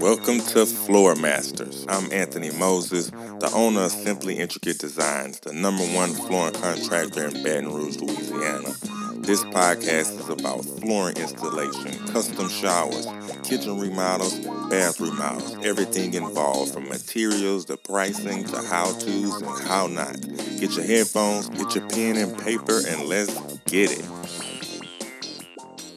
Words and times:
Welcome 0.00 0.40
to 0.40 0.66
Floor 0.66 1.14
Masters. 1.14 1.86
I'm 1.88 2.12
Anthony 2.12 2.50
Moses, 2.58 3.10
the 3.10 3.50
owner 3.54 3.82
of 3.82 3.92
Simply 3.92 4.38
Intricate 4.38 4.80
Designs, 4.80 5.38
the 5.38 5.52
number 5.52 5.84
one 5.84 6.10
flooring 6.14 6.54
contractor 6.54 7.26
in 7.26 7.44
Baton 7.44 7.72
Rouge, 7.72 7.98
Louisiana. 7.98 8.74
This 9.18 9.44
podcast 9.44 10.18
is 10.18 10.28
about 10.28 10.64
flooring 10.64 11.16
installation, 11.16 12.06
custom 12.08 12.48
showers, 12.48 13.06
kitchen 13.44 13.78
remodels, 13.78 14.38
bath 14.68 15.00
remodels, 15.00 15.56
everything 15.64 16.14
involved 16.14 16.74
from 16.74 16.88
materials 16.88 17.66
to 17.66 17.76
pricing 17.76 18.44
to 18.44 18.62
how 18.62 18.86
to's 18.98 19.40
and 19.40 19.68
how 19.68 19.86
not. 19.86 20.16
Get 20.64 20.76
your 20.76 20.86
headphones, 20.86 21.50
get 21.50 21.74
your 21.74 21.86
pen 21.90 22.16
and 22.16 22.38
paper, 22.38 22.80
and 22.88 23.06
let's 23.06 23.58
get 23.64 23.90
it. 23.92 24.02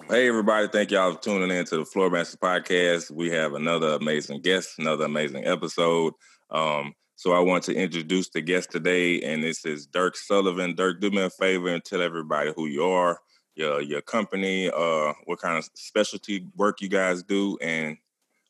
Hey, 0.10 0.28
everybody. 0.28 0.68
Thank 0.68 0.92
y'all 0.92 1.14
for 1.14 1.22
tuning 1.22 1.58
in 1.58 1.64
to 1.68 1.78
the 1.78 1.86
Floor 1.86 2.10
Masters 2.10 2.36
podcast. 2.36 3.10
We 3.10 3.30
have 3.30 3.54
another 3.54 3.94
amazing 3.94 4.42
guest, 4.42 4.78
another 4.78 5.06
amazing 5.06 5.48
episode. 5.48 6.12
Um, 6.50 6.92
so 7.16 7.32
I 7.32 7.40
want 7.40 7.64
to 7.64 7.76
introduce 7.76 8.28
the 8.28 8.42
guest 8.42 8.70
today, 8.70 9.22
and 9.22 9.42
this 9.42 9.64
is 9.64 9.88
Dirk 9.88 10.18
Sullivan. 10.18 10.76
Dirk, 10.76 11.00
do 11.00 11.12
me 11.12 11.22
a 11.22 11.30
favor 11.30 11.70
and 11.70 11.82
tell 11.82 12.02
everybody 12.02 12.52
who 12.54 12.66
you 12.66 12.84
are, 12.84 13.22
your 13.56 13.82
your 13.82 14.02
company, 14.02 14.70
uh, 14.70 15.14
what 15.24 15.40
kind 15.40 15.58
of 15.58 15.64
specialty 15.76 16.46
work 16.58 16.82
you 16.82 16.90
guys 16.90 17.24
do, 17.24 17.58
and 17.62 17.96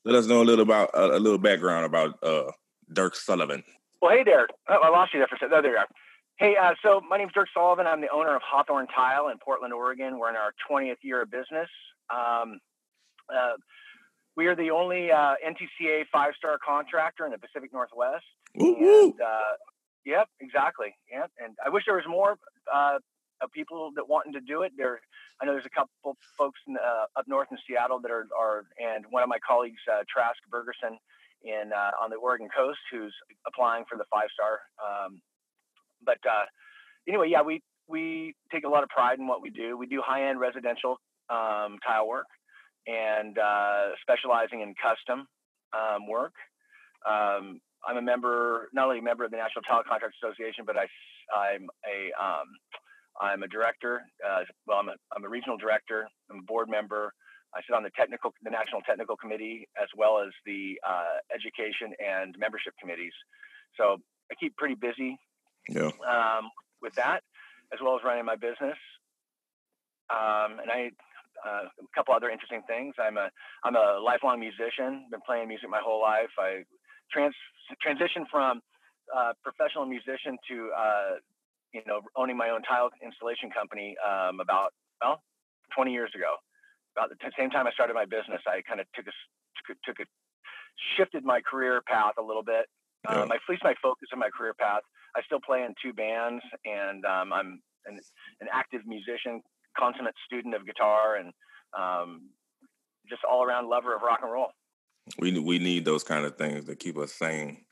let 0.03 0.15
us 0.15 0.25
know 0.25 0.41
a 0.41 0.43
little 0.43 0.63
about 0.63 0.89
uh, 0.95 1.15
a 1.15 1.19
little 1.19 1.37
background 1.37 1.85
about 1.85 2.17
uh, 2.23 2.51
Dirk 2.91 3.15
Sullivan. 3.15 3.63
Well, 4.01 4.17
hey 4.17 4.23
there. 4.23 4.47
Oh, 4.67 4.79
I 4.83 4.89
lost 4.89 5.13
you 5.13 5.19
there 5.19 5.27
for 5.27 5.35
a 5.35 5.37
second. 5.37 5.53
Oh, 5.53 5.61
there 5.61 5.73
you 5.73 5.77
are. 5.77 5.87
Hey, 6.39 6.53
uh, 6.55 6.75
so 6.83 7.01
my 7.09 7.17
name 7.17 7.29
is 7.29 7.33
Dirk 7.33 7.47
Sullivan. 7.51 7.87
I'm 7.87 7.99
the 7.99 8.11
owner 8.13 8.35
of 8.35 8.43
Hawthorne 8.45 8.85
Tile 8.95 9.29
in 9.29 9.39
Portland, 9.39 9.73
Oregon. 9.73 10.19
We're 10.19 10.29
in 10.29 10.35
our 10.35 10.53
20th 10.69 10.97
year 11.01 11.23
of 11.23 11.31
business. 11.31 11.67
Um, 12.11 12.59
uh, 13.33 13.57
we 14.35 14.45
are 14.45 14.55
the 14.55 14.69
only 14.69 15.11
uh, 15.11 15.33
NTCA 15.43 16.03
five 16.13 16.33
star 16.37 16.59
contractor 16.63 17.25
in 17.25 17.31
the 17.31 17.39
Pacific 17.39 17.73
Northwest. 17.73 18.23
And, 19.09 19.19
uh, 19.19 19.57
yep, 20.05 20.27
exactly. 20.39 20.93
Yep. 21.11 21.31
And 21.43 21.55
I 21.65 21.69
wish 21.69 21.85
there 21.87 21.95
was 21.95 22.05
more 22.07 22.37
uh, 22.71 22.99
of 23.41 23.51
people 23.51 23.89
that 23.95 24.07
wanting 24.07 24.33
to 24.33 24.41
do 24.41 24.61
it. 24.61 24.73
There, 24.77 24.99
I 25.41 25.45
know 25.45 25.53
there's 25.53 25.65
a 25.65 25.73
couple 25.73 26.17
folks 26.37 26.59
in, 26.67 26.77
uh, 26.77 27.05
up 27.17 27.25
north 27.27 27.47
in 27.49 27.57
Seattle 27.67 27.99
that 28.01 28.11
are, 28.11 28.27
are 28.39 28.65
and 28.77 29.05
one 29.09 29.23
of 29.23 29.29
my 29.29 29.39
colleagues, 29.39 29.81
uh, 29.91 30.03
Trask 30.07 30.37
Bergerson, 30.53 30.97
in 31.41 31.71
uh, 31.73 31.91
on 31.99 32.11
the 32.11 32.17
Oregon 32.17 32.47
coast, 32.55 32.79
who's 32.91 33.15
applying 33.47 33.85
for 33.89 33.97
the 33.97 34.05
five 34.13 34.29
star. 34.31 34.59
Um, 34.77 35.19
but 36.05 36.17
uh, 36.29 36.45
anyway, 37.07 37.29
yeah, 37.29 37.41
we 37.41 37.61
we 37.87 38.35
take 38.51 38.65
a 38.65 38.69
lot 38.69 38.83
of 38.83 38.89
pride 38.89 39.19
in 39.19 39.27
what 39.27 39.41
we 39.41 39.49
do. 39.49 39.77
We 39.77 39.87
do 39.87 40.01
high 40.05 40.29
end 40.29 40.39
residential 40.39 40.97
um, 41.29 41.77
tile 41.85 42.07
work 42.07 42.27
and 42.87 43.37
uh, 43.37 43.95
specializing 44.01 44.61
in 44.61 44.73
custom 44.81 45.27
um, 45.73 46.07
work. 46.07 46.33
Um, 47.07 47.59
I'm 47.87 47.97
a 47.97 48.01
member, 48.01 48.69
not 48.73 48.85
only 48.85 48.99
a 48.99 49.03
member 49.03 49.23
of 49.23 49.31
the 49.31 49.37
National 49.37 49.61
Tile 49.63 49.83
Contract 49.87 50.15
Association, 50.21 50.65
but 50.65 50.75
I, 50.77 50.87
I'm 51.31 51.67
a 51.85 52.11
um, 52.21 52.47
I'm 53.21 53.43
a 53.43 53.47
director. 53.47 54.01
Uh, 54.23 54.43
well, 54.67 54.77
I'm 54.77 54.89
a, 54.89 54.95
I'm 55.15 55.23
a 55.23 55.29
regional 55.29 55.57
director. 55.57 56.07
I'm 56.29 56.39
a 56.39 56.43
board 56.43 56.69
member. 56.69 57.13
I 57.55 57.61
sit 57.65 57.75
on 57.75 57.83
the 57.83 57.91
technical, 57.97 58.33
the 58.43 58.51
National 58.51 58.81
Technical 58.81 59.15
Committee, 59.15 59.67
as 59.81 59.87
well 59.95 60.19
as 60.19 60.29
the 60.45 60.77
uh, 60.87 61.17
education 61.33 61.95
and 61.97 62.35
membership 62.37 62.73
committees. 62.79 63.13
So 63.77 63.97
I 64.31 64.35
keep 64.39 64.55
pretty 64.57 64.75
busy 64.75 65.17
Yeah. 65.69 65.91
um, 66.07 66.49
with 66.81 66.93
that, 66.95 67.21
as 67.73 67.79
well 67.83 67.95
as 67.95 68.03
running 68.03 68.25
my 68.25 68.35
business. 68.35 68.77
Um, 70.09 70.59
and 70.63 70.71
I, 70.71 70.91
uh, 71.45 71.67
a 71.67 71.95
couple 71.95 72.13
other 72.13 72.29
interesting 72.29 72.61
things. 72.67 72.95
I'm 72.99 73.17
a 73.17 73.29
I'm 73.63 73.75
a 73.75 73.99
lifelong 74.03 74.39
musician. 74.39 75.07
Been 75.11 75.21
playing 75.25 75.47
music 75.47 75.69
my 75.69 75.81
whole 75.83 76.01
life. 76.01 76.31
I 76.39 76.63
trans 77.11 77.35
transitioned 77.85 78.27
from 78.31 78.61
uh, 79.15 79.33
professional 79.43 79.85
musician 79.85 80.37
to 80.49 80.69
uh, 80.71 81.11
you 81.73 81.81
know 81.85 82.01
owning 82.15 82.37
my 82.37 82.49
own 82.49 82.63
tile 82.63 82.89
installation 83.03 83.51
company 83.51 83.95
um, 83.99 84.39
about 84.39 84.73
well 85.01 85.21
20 85.75 85.91
years 85.91 86.11
ago. 86.15 86.35
About 86.95 87.09
the 87.09 87.15
t- 87.15 87.35
same 87.37 87.51
time 87.51 87.67
I 87.67 87.71
started 87.71 87.93
my 87.93 88.05
business, 88.05 88.41
I 88.47 88.61
kind 88.67 88.79
of 88.79 88.87
took 88.95 89.05
a 89.05 89.13
took 89.67 89.77
took 89.83 89.99
a 89.99 90.07
shifted 90.95 91.23
my 91.23 91.41
career 91.41 91.81
path 91.85 92.13
a 92.17 92.23
little 92.23 92.43
bit. 92.43 92.65
Yeah. 93.05 93.21
Um, 93.21 93.31
I 93.31 93.37
fleeced 93.45 93.63
my 93.63 93.75
focus 93.81 94.09
in 94.11 94.19
my 94.19 94.29
career 94.29 94.53
path. 94.53 94.81
I 95.15 95.21
still 95.25 95.39
play 95.45 95.63
in 95.63 95.73
two 95.83 95.93
bands, 95.93 96.43
and 96.65 97.05
um, 97.05 97.33
I'm 97.33 97.61
an, 97.85 97.99
an 98.41 98.47
active 98.51 98.81
musician, 98.85 99.41
consummate 99.77 100.15
student 100.25 100.55
of 100.55 100.65
guitar, 100.65 101.15
and 101.15 101.33
um, 101.77 102.29
just 103.09 103.21
all 103.29 103.43
around 103.43 103.69
lover 103.69 103.95
of 103.95 104.01
rock 104.01 104.19
and 104.21 104.31
roll. 104.31 104.51
We 105.19 105.39
we 105.39 105.59
need 105.59 105.85
those 105.85 106.03
kind 106.03 106.25
of 106.25 106.37
things 106.37 106.65
to 106.65 106.75
keep 106.75 106.97
us 106.97 107.13
sane. 107.13 107.63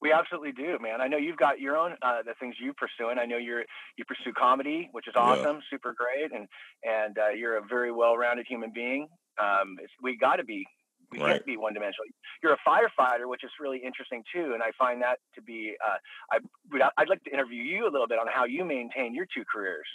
We 0.00 0.12
absolutely 0.12 0.52
do, 0.52 0.78
man. 0.80 1.00
I 1.00 1.08
know 1.08 1.16
you've 1.16 1.38
got 1.38 1.58
your 1.58 1.76
own 1.76 1.92
uh, 2.02 2.22
the 2.24 2.34
things 2.38 2.54
you 2.60 2.72
pursuing. 2.74 3.18
I 3.18 3.24
know 3.24 3.38
you're 3.38 3.64
you 3.96 4.04
pursue 4.06 4.32
comedy, 4.32 4.88
which 4.92 5.08
is 5.08 5.14
Yeah. 5.16 5.22
awesome, 5.22 5.60
super 5.70 5.94
great, 5.96 6.32
and 6.32 6.46
and 6.84 7.18
uh, 7.18 7.30
you're 7.30 7.56
a 7.56 7.62
very 7.66 7.90
well-rounded 7.90 8.46
human 8.48 8.70
being. 8.74 9.08
Um, 9.42 9.76
it's, 9.82 9.92
we 10.02 10.16
got 10.16 10.36
to 10.36 10.44
be. 10.44 10.64
We 11.12 11.18
Right. 11.18 11.32
can't 11.34 11.46
be 11.46 11.56
one-dimensional. 11.56 12.06
You're 12.42 12.54
a 12.54 12.58
firefighter, 12.66 13.28
which 13.28 13.44
is 13.44 13.50
really 13.60 13.78
interesting 13.78 14.24
too, 14.32 14.54
and 14.54 14.62
I 14.62 14.72
find 14.78 15.00
that 15.02 15.18
to 15.34 15.42
be. 15.42 15.76
Uh, 15.84 15.96
I 16.32 16.38
would, 16.72 16.82
I'd 16.96 17.08
like 17.08 17.22
to 17.24 17.30
interview 17.32 17.62
you 17.62 17.88
a 17.88 17.90
little 17.90 18.08
bit 18.08 18.18
on 18.18 18.26
how 18.26 18.44
you 18.44 18.64
maintain 18.64 19.14
your 19.14 19.26
two 19.32 19.44
careers. 19.50 19.86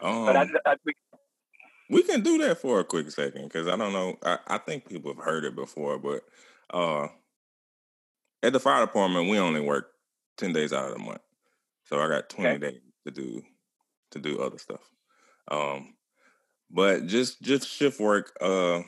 Um, 0.00 0.26
But 0.26 0.36
I, 0.36 0.46
I, 0.66 0.76
we, 0.84 0.92
we 1.90 2.02
can 2.02 2.20
do 2.20 2.38
that 2.38 2.58
for 2.58 2.80
a 2.80 2.84
quick 2.84 3.10
second 3.10 3.44
because 3.44 3.66
I 3.66 3.76
don't 3.76 3.92
know. 3.92 4.18
I, 4.22 4.38
I 4.46 4.58
think 4.58 4.88
people 4.88 5.14
have 5.14 5.24
heard 5.24 5.44
it 5.44 5.56
before, 5.56 5.98
but 5.98 6.22
uh, 6.72 7.08
at 8.42 8.52
the 8.52 8.60
fire 8.60 8.84
department, 8.84 9.30
we 9.30 9.38
only 9.38 9.60
work 9.60 9.92
ten 10.36 10.52
days 10.52 10.72
out 10.72 10.90
of 10.90 10.98
the 10.98 11.02
month, 11.02 11.22
so 11.84 11.98
I 11.98 12.08
got 12.08 12.28
twenty 12.28 12.58
days 12.58 12.80
to 13.06 13.10
do 13.10 13.42
to 14.10 14.18
do 14.18 14.40
other 14.40 14.58
stuff. 14.58 14.90
Um, 15.50 15.94
but 16.70 17.06
just 17.06 17.40
just 17.40 17.66
shift 17.66 17.98
work. 17.98 18.36
Uh, 18.40 18.82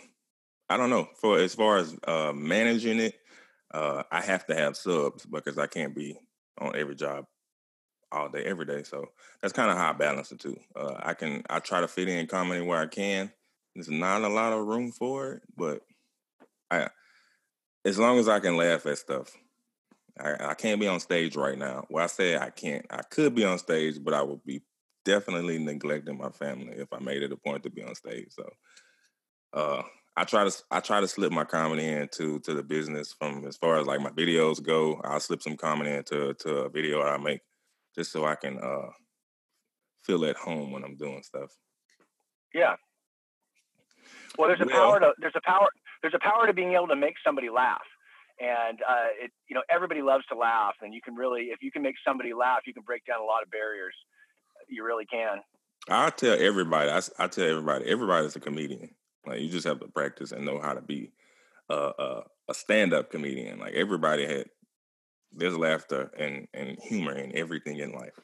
I 0.71 0.79
don't 0.79 0.91
know 0.91 1.09
for 1.17 1.39
as 1.39 1.55
far 1.55 1.79
as 1.79 1.97
uh, 2.07 2.33
managing 2.35 3.01
it. 3.01 3.17
Uh, 3.75 4.05
I 4.11 4.23
have 4.23 4.47
to 4.47 4.55
have 4.55 4.77
subs 4.77 5.27
because 5.27 5.59
I 5.59 5.67
can't 5.67 5.95
be 5.95 6.17
on 6.59 6.77
every 6.77 6.97
job 6.97 7.27
all 8.13 8.29
day, 8.29 8.45
every 8.45 8.67
day. 8.67 8.83
So 8.85 9.07
that's 9.43 9.53
kind 9.53 9.71
of 9.71 9.77
how 9.77 9.91
I 9.91 9.93
balance 9.95 10.33
it 10.33 10.41
too. 10.41 10.57
Uh, 10.77 10.95
I 10.99 11.15
can 11.15 11.45
I 11.51 11.61
try 11.61 11.81
to 11.81 11.89
fit 11.89 12.09
in 12.09 12.27
comedy 12.29 12.63
where 12.63 12.81
I 12.81 12.87
can. 12.87 13.33
There's 13.75 13.91
not 13.91 14.23
a 14.23 14.29
lot 14.29 14.53
of 14.53 14.67
room 14.67 14.93
for 14.93 15.35
it, 15.35 15.43
but 15.57 15.83
I 16.71 16.89
as 17.85 17.99
long 17.99 18.19
as 18.19 18.29
I 18.29 18.41
can 18.41 18.57
laugh 18.57 18.87
at 18.87 18.99
stuff. 18.99 19.37
I, 20.19 20.51
I 20.51 20.55
can't 20.55 20.81
be 20.81 20.89
on 20.89 21.01
stage 21.01 21.37
right 21.37 21.57
now. 21.57 21.87
Well, 21.91 22.05
I 22.05 22.09
say 22.09 22.37
I 22.37 22.51
can't. 22.51 22.85
I 22.91 23.03
could 23.03 23.35
be 23.35 23.45
on 23.45 23.59
stage, 23.59 24.03
but 24.03 24.15
I 24.15 24.23
would 24.23 24.45
be 24.45 24.63
definitely 25.05 25.59
neglecting 25.59 26.19
my 26.19 26.31
family 26.31 26.75
if 26.77 26.93
I 26.93 26.99
made 26.99 27.23
it 27.23 27.33
a 27.33 27.37
point 27.37 27.63
to 27.63 27.71
be 27.71 27.83
on 27.83 27.95
stage. 27.95 28.29
So 28.31 28.51
uh 29.53 29.83
I 30.17 30.25
try 30.25 30.49
to 30.49 30.63
I 30.71 30.81
try 30.81 31.01
to 31.01 31.09
slip 31.09 31.33
my 31.33 31.45
comedy 31.45 31.87
into 31.87 32.41
to 32.41 32.55
the 32.55 32.63
business 32.63 33.13
from 33.19 33.45
as 33.47 33.57
far 33.57 33.77
as 33.79 33.87
like 33.87 34.01
my 34.01 34.11
videos 34.11 34.63
go. 34.63 35.01
I'll 35.05 35.21
slip 35.21 35.43
some 35.43 35.57
comedy 35.57 35.91
into 35.91 36.35
to 36.35 36.57
a 36.65 36.69
video 36.69 37.03
I 37.03 37.17
make 37.17 37.41
just 37.97 38.13
so 38.13 38.25
I 38.25 38.35
can 38.35 38.59
uh 38.59 38.91
feel 40.05 40.25
at 40.25 40.37
home 40.37 40.73
when 40.73 40.83
I'm 40.85 40.97
doing 40.97 41.23
stuff. 41.23 41.51
yeah. 42.55 42.75
Well, 44.39 44.49
there's 44.49 44.61
a 44.61 44.67
Well- 44.67 44.75
power 44.93 45.01
to 45.01 45.13
there's 45.19 45.37
a 45.37 45.41
power 45.45 45.69
there's 46.03 46.15
a 46.15 46.19
power 46.19 46.47
to 46.47 46.53
being 46.53 46.73
able 46.73 46.89
to 46.89 46.97
make 46.97 47.15
somebody 47.25 47.51
laugh, 47.51 47.85
and 48.41 48.81
uh, 48.89 49.09
it 49.23 49.31
you 49.49 49.55
know 49.55 49.63
everybody 49.71 50.03
loves 50.03 50.25
to 50.27 50.35
laugh, 50.37 50.75
and 50.83 50.93
you 50.95 51.01
can 51.03 51.15
really 51.15 51.51
if 51.53 51.63
you 51.63 51.71
can 51.71 51.83
make 51.83 51.97
somebody 52.07 52.33
laugh, 52.33 52.61
you 52.67 52.73
can 52.75 52.83
break 52.83 53.05
down 53.05 53.21
a 53.21 53.25
lot 53.25 53.43
of 53.43 53.51
barriers. 53.51 53.95
You 54.69 54.85
really 54.85 55.05
can. 55.07 55.39
I 55.89 56.11
tell 56.11 56.37
everybody, 56.41 56.91
I 56.91 57.27
tell 57.29 57.45
everybody, 57.45 57.85
everybody's 57.87 58.37
a 58.37 58.41
comedian. 58.41 58.91
Like 59.27 59.41
you 59.41 59.49
just 59.49 59.67
have 59.67 59.81
to 59.81 59.89
practice 59.89 60.33
and 60.33 60.45
know 60.45 60.61
how 60.61 60.75
to 60.75 60.81
be 60.81 61.13
a 61.69 62.25
stand-up 62.53 63.11
comedian. 63.11 63.59
Like 63.59 63.75
everybody 63.75 64.27
had, 64.27 64.47
there's 65.33 65.57
laughter 65.57 66.11
and 66.19 66.49
and 66.53 66.79
humor 66.81 67.15
in 67.15 67.37
everything 67.37 67.79
in 67.79 67.93
life. 67.93 68.19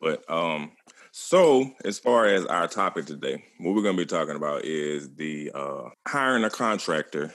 But 0.00 0.28
um, 0.30 0.72
so 1.12 1.70
as 1.84 1.98
far 1.98 2.26
as 2.26 2.44
our 2.46 2.68
topic 2.68 3.06
today, 3.06 3.44
what 3.58 3.74
we're 3.74 3.82
going 3.82 3.96
to 3.96 4.02
be 4.02 4.06
talking 4.06 4.36
about 4.36 4.64
is 4.64 5.14
the 5.14 5.52
uh, 5.54 5.88
hiring 6.06 6.44
a 6.44 6.50
contractor 6.50 7.32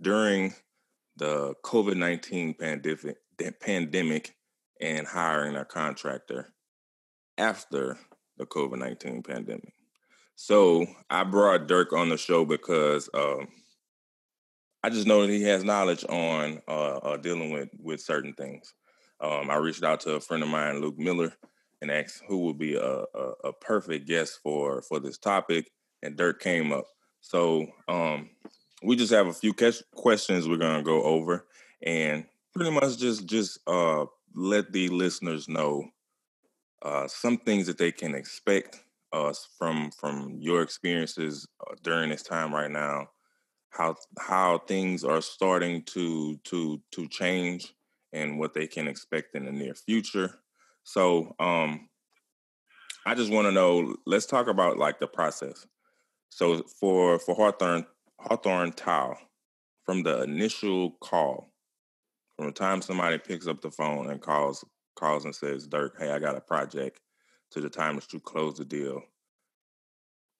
during 0.00 0.54
the 1.16 1.54
COVID 1.64 1.96
nineteen 1.96 2.54
pandemic 2.54 3.16
pandemic 3.60 4.34
and 4.80 5.06
hiring 5.06 5.56
a 5.56 5.64
contractor 5.64 6.52
after 7.36 7.98
the 8.36 8.46
COVID 8.46 8.78
19 8.78 9.22
pandemic. 9.22 9.74
So 10.42 10.86
I 11.10 11.24
brought 11.24 11.66
Dirk 11.66 11.92
on 11.92 12.08
the 12.08 12.16
show 12.16 12.46
because 12.46 13.10
um, 13.12 13.46
I 14.82 14.88
just 14.88 15.06
know 15.06 15.20
that 15.20 15.30
he 15.30 15.42
has 15.42 15.64
knowledge 15.64 16.02
on 16.08 16.62
uh, 16.66 16.96
uh, 16.96 17.16
dealing 17.18 17.50
with, 17.50 17.68
with 17.78 18.00
certain 18.00 18.32
things. 18.32 18.72
Um, 19.20 19.50
I 19.50 19.56
reached 19.56 19.84
out 19.84 20.00
to 20.00 20.14
a 20.14 20.20
friend 20.20 20.42
of 20.42 20.48
mine, 20.48 20.80
Luke 20.80 20.98
Miller, 20.98 21.34
and 21.82 21.90
asked 21.90 22.22
who 22.26 22.38
would 22.46 22.56
be 22.56 22.74
a, 22.74 23.04
a, 23.14 23.32
a 23.44 23.52
perfect 23.52 24.08
guest 24.08 24.38
for 24.42 24.80
for 24.80 24.98
this 24.98 25.18
topic, 25.18 25.70
and 26.02 26.16
Dirk 26.16 26.40
came 26.40 26.72
up. 26.72 26.86
So 27.20 27.66
um, 27.86 28.30
we 28.82 28.96
just 28.96 29.12
have 29.12 29.26
a 29.26 29.34
few 29.34 29.52
questions 29.94 30.48
we're 30.48 30.56
gonna 30.56 30.82
go 30.82 31.02
over, 31.02 31.46
and 31.82 32.24
pretty 32.54 32.70
much 32.70 32.96
just 32.96 33.26
just 33.26 33.58
uh, 33.66 34.06
let 34.34 34.72
the 34.72 34.88
listeners 34.88 35.50
know 35.50 35.84
uh, 36.80 37.06
some 37.08 37.36
things 37.36 37.66
that 37.66 37.76
they 37.76 37.92
can 37.92 38.14
expect 38.14 38.80
uh, 39.12 39.32
from 39.58 39.90
from 39.90 40.36
your 40.40 40.62
experiences 40.62 41.46
uh, 41.66 41.74
during 41.82 42.10
this 42.10 42.22
time 42.22 42.54
right 42.54 42.70
now, 42.70 43.08
how 43.70 43.96
how 44.18 44.58
things 44.58 45.04
are 45.04 45.20
starting 45.20 45.82
to 45.84 46.36
to 46.44 46.80
to 46.92 47.08
change, 47.08 47.74
and 48.12 48.38
what 48.38 48.54
they 48.54 48.66
can 48.66 48.88
expect 48.88 49.34
in 49.34 49.44
the 49.44 49.52
near 49.52 49.74
future. 49.74 50.38
So, 50.84 51.34
um, 51.38 51.88
I 53.06 53.14
just 53.14 53.32
want 53.32 53.46
to 53.46 53.52
know. 53.52 53.96
Let's 54.06 54.26
talk 54.26 54.48
about 54.48 54.78
like 54.78 54.98
the 54.98 55.06
process. 55.06 55.66
So 56.30 56.62
for 56.78 57.18
for 57.18 57.34
Hawthorne 57.34 57.86
Hawthorne 58.20 58.72
Tile, 58.72 59.18
from 59.84 60.02
the 60.02 60.22
initial 60.22 60.92
call, 61.00 61.52
from 62.36 62.46
the 62.46 62.52
time 62.52 62.80
somebody 62.82 63.18
picks 63.18 63.46
up 63.46 63.60
the 63.60 63.70
phone 63.70 64.10
and 64.10 64.20
calls 64.20 64.64
calls 64.96 65.24
and 65.24 65.34
says, 65.34 65.66
Dirk, 65.66 65.96
hey, 65.98 66.10
I 66.10 66.18
got 66.18 66.36
a 66.36 66.40
project, 66.40 67.00
to 67.52 67.60
the 67.60 67.70
time 67.70 67.96
that 67.96 68.12
you 68.12 68.20
close 68.20 68.58
the 68.58 68.64
deal. 68.64 69.02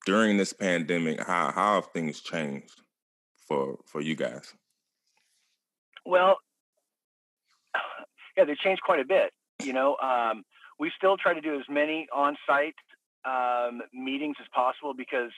During 0.07 0.37
this 0.37 0.53
pandemic, 0.53 1.21
how 1.23 1.53
how 1.53 1.75
have 1.75 1.87
things 1.93 2.21
changed 2.21 2.81
for 3.47 3.79
for 3.87 4.01
you 4.01 4.15
guys? 4.15 4.55
Well, 6.07 6.39
yeah, 8.37 8.45
they 8.45 8.55
changed 8.55 8.83
quite 8.83 9.01
a 9.01 9.05
bit. 9.05 9.33
You 9.63 9.75
know, 9.75 9.97
um, 9.97 10.43
we 10.79 10.91
still 10.97 11.17
try 11.19 11.35
to 11.35 11.41
do 11.43 11.57
as 11.57 11.67
many 11.69 12.09
on-site 12.15 12.75
um, 13.27 13.83
meetings 13.93 14.37
as 14.41 14.47
possible 14.55 14.95
because 14.97 15.33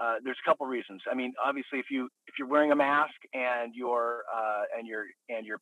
uh, 0.00 0.16
there's 0.24 0.38
a 0.44 0.48
couple 0.48 0.66
reasons. 0.66 1.02
I 1.10 1.14
mean, 1.14 1.32
obviously, 1.44 1.78
if 1.78 1.86
you 1.90 2.08
if 2.26 2.34
you're 2.38 2.48
wearing 2.48 2.72
a 2.72 2.76
mask 2.76 3.14
and 3.32 3.72
you're 3.74 4.22
uh, 4.34 4.62
and 4.76 4.88
you're 4.88 5.06
and 5.28 5.46
you're 5.46 5.60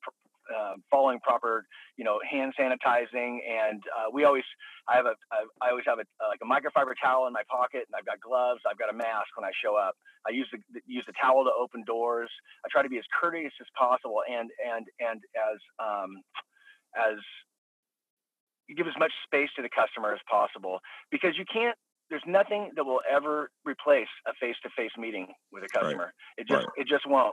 uh, 0.50 0.74
following 0.90 1.18
proper, 1.20 1.64
you 1.96 2.04
know, 2.04 2.18
hand 2.28 2.52
sanitizing, 2.58 3.38
and 3.46 3.82
uh, 3.96 4.10
we 4.12 4.24
always, 4.24 4.44
I 4.88 4.96
have 4.96 5.06
a, 5.06 5.14
I 5.62 5.70
always 5.70 5.84
have 5.86 5.98
a 5.98 6.06
like 6.28 6.40
a 6.42 6.48
microfiber 6.48 6.92
towel 7.02 7.26
in 7.26 7.32
my 7.32 7.42
pocket, 7.50 7.86
and 7.86 7.94
I've 7.96 8.06
got 8.06 8.20
gloves, 8.20 8.60
I've 8.68 8.78
got 8.78 8.90
a 8.90 8.96
mask 8.96 9.30
when 9.36 9.44
I 9.44 9.52
show 9.62 9.76
up. 9.76 9.94
I 10.26 10.32
use 10.32 10.48
the 10.52 10.58
use 10.86 11.04
the 11.06 11.14
towel 11.20 11.44
to 11.44 11.50
open 11.58 11.84
doors. 11.86 12.30
I 12.64 12.68
try 12.70 12.82
to 12.82 12.88
be 12.88 12.98
as 12.98 13.04
courteous 13.18 13.52
as 13.60 13.66
possible, 13.78 14.22
and 14.28 14.50
and 14.60 14.86
and 15.00 15.20
as 15.38 15.58
um, 15.78 16.10
as 16.96 17.18
you 18.68 18.76
give 18.76 18.86
as 18.86 18.98
much 18.98 19.12
space 19.26 19.48
to 19.56 19.62
the 19.62 19.70
customer 19.70 20.12
as 20.12 20.20
possible 20.30 20.78
because 21.10 21.34
you 21.36 21.44
can't 21.52 21.76
there's 22.10 22.22
nothing 22.26 22.70
that 22.74 22.84
will 22.84 23.00
ever 23.08 23.50
replace 23.64 24.10
a 24.26 24.32
face-to-face 24.40 24.90
meeting 24.98 25.28
with 25.52 25.62
a 25.62 25.68
customer. 25.68 26.10
Right. 26.10 26.38
It 26.38 26.48
just 26.48 26.66
right. 26.66 26.76
it 26.76 26.86
just 26.88 27.06
won't. 27.06 27.32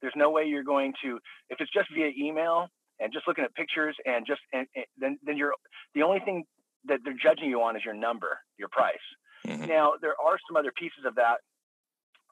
There's 0.00 0.14
no 0.16 0.30
way 0.30 0.44
you're 0.44 0.64
going 0.64 0.92
to 1.02 1.18
if 1.50 1.60
it's 1.60 1.72
just 1.72 1.88
via 1.94 2.10
email 2.18 2.68
and 3.00 3.12
just 3.12 3.26
looking 3.26 3.44
at 3.44 3.54
pictures 3.54 3.96
and 4.06 4.26
just 4.26 4.40
and, 4.52 4.66
and 4.74 4.84
then 4.98 5.18
then 5.24 5.36
you're 5.36 5.54
the 5.94 6.02
only 6.02 6.20
thing 6.20 6.44
that 6.86 7.00
they're 7.04 7.16
judging 7.20 7.48
you 7.48 7.62
on 7.62 7.76
is 7.76 7.82
your 7.84 7.94
number, 7.94 8.38
your 8.58 8.68
price. 8.68 9.06
Mm-hmm. 9.46 9.66
Now 9.66 9.92
there 10.00 10.14
are 10.20 10.38
some 10.48 10.56
other 10.56 10.72
pieces 10.76 11.04
of 11.06 11.14
that. 11.16 11.38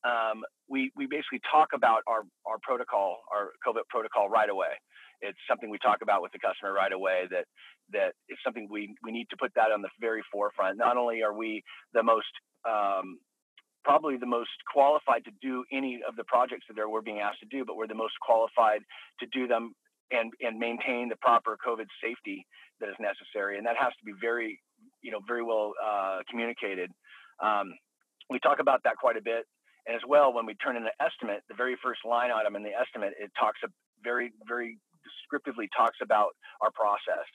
Um, 0.05 0.43
we 0.69 0.91
we 0.97 1.06
basically 1.06 1.41
talk 1.50 1.69
about 1.75 2.03
our 2.06 2.23
our 2.47 2.59
protocol, 2.62 3.19
our 3.32 3.50
COVID 3.67 3.87
protocol 3.88 4.29
right 4.29 4.50
away. 4.50 4.75
It's 5.20 5.38
something 5.49 5.70
we 5.70 5.79
talk 5.79 5.99
about 6.03 6.20
with 6.20 6.32
the 6.32 6.41
customer 6.41 6.73
right 6.73 6.93
away 6.93 7.26
that 7.31 7.44
that 7.93 8.12
is 8.29 8.38
something 8.44 8.67
we, 8.70 8.94
we 9.05 9.12
need 9.12 9.26
to 9.31 9.37
put 9.38 9.53
that 9.55 9.70
on 9.70 9.82
the 9.82 9.88
very 10.00 10.23
forefront. 10.32 10.79
Not 10.79 10.97
only 10.97 11.23
are 11.23 11.35
we 11.37 11.62
the 11.94 12.03
most 12.03 12.32
um, 12.69 13.19
probably 13.84 14.17
the 14.17 14.26
most 14.26 14.50
qualified 14.73 15.25
to 15.25 15.32
do 15.40 15.64
any 15.73 16.00
of 16.06 16.17
the 16.17 16.25
projects 16.25 16.67
that 16.69 16.88
we're 16.88 17.02
being 17.02 17.20
asked 17.20 17.40
to 17.40 17.46
do, 17.46 17.64
but 17.64 17.76
we're 17.76 17.87
the 17.87 17.94
most 17.94 18.14
qualified 18.20 18.81
to 19.20 19.26
do 19.32 19.46
them 19.46 19.75
and 20.11 20.32
and 20.40 20.58
maintain 20.58 21.08
the 21.08 21.17
proper 21.17 21.56
COVID 21.64 21.87
safety 22.02 22.46
that 22.81 22.88
is 22.88 22.96
necessary, 23.00 23.58
and 23.58 23.67
that 23.67 23.76
has 23.76 23.93
to 23.99 24.05
be 24.05 24.12
very 24.20 24.61
you 25.02 25.11
know 25.11 25.20
very 25.26 25.43
well 25.43 25.73
uh, 25.82 26.20
communicated. 26.29 26.90
Um, 27.43 27.75
we 28.31 28.38
talk 28.40 28.61
about 28.61 28.81
that 28.84 28.96
quite 28.96 29.17
a 29.17 29.23
bit, 29.23 29.44
and 29.87 29.96
as 29.96 30.02
well 30.06 30.32
when 30.32 30.46
we 30.46 30.55
turn 30.55 30.76
in 30.76 30.84
an 30.84 30.96
estimate, 31.00 31.43
the 31.49 31.55
very 31.55 31.76
first 31.82 32.00
line 32.05 32.31
item 32.31 32.56
in 32.56 32.62
the 32.62 32.73
estimate 32.73 33.14
it 33.19 33.31
talks 33.38 33.61
very 34.05 34.32
very 34.46 34.79
descriptively 35.02 35.69
talks 35.76 35.99
about 36.02 36.32
our 36.61 36.70
process. 36.70 37.26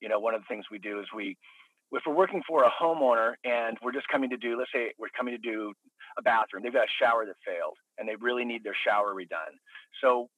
You 0.00 0.08
know, 0.08 0.18
one 0.18 0.34
of 0.34 0.42
the 0.42 0.48
things 0.48 0.64
we 0.70 0.78
do 0.78 1.00
is 1.00 1.06
we, 1.14 1.36
if 1.92 2.02
we're 2.06 2.14
working 2.14 2.42
for 2.46 2.64
a 2.64 2.70
homeowner 2.70 3.34
and 3.44 3.76
we're 3.82 3.92
just 3.92 4.08
coming 4.08 4.30
to 4.30 4.36
do, 4.36 4.58
let's 4.58 4.70
say 4.72 4.92
we're 4.98 5.12
coming 5.16 5.34
to 5.34 5.38
do 5.38 5.72
a 6.18 6.22
bathroom, 6.22 6.62
they've 6.62 6.72
got 6.72 6.84
a 6.84 6.96
shower 7.02 7.26
that 7.26 7.36
failed 7.46 7.76
and 7.98 8.08
they 8.08 8.16
really 8.16 8.44
need 8.44 8.64
their 8.64 8.76
shower 8.86 9.14
redone. 9.14 9.54
So 10.02 10.28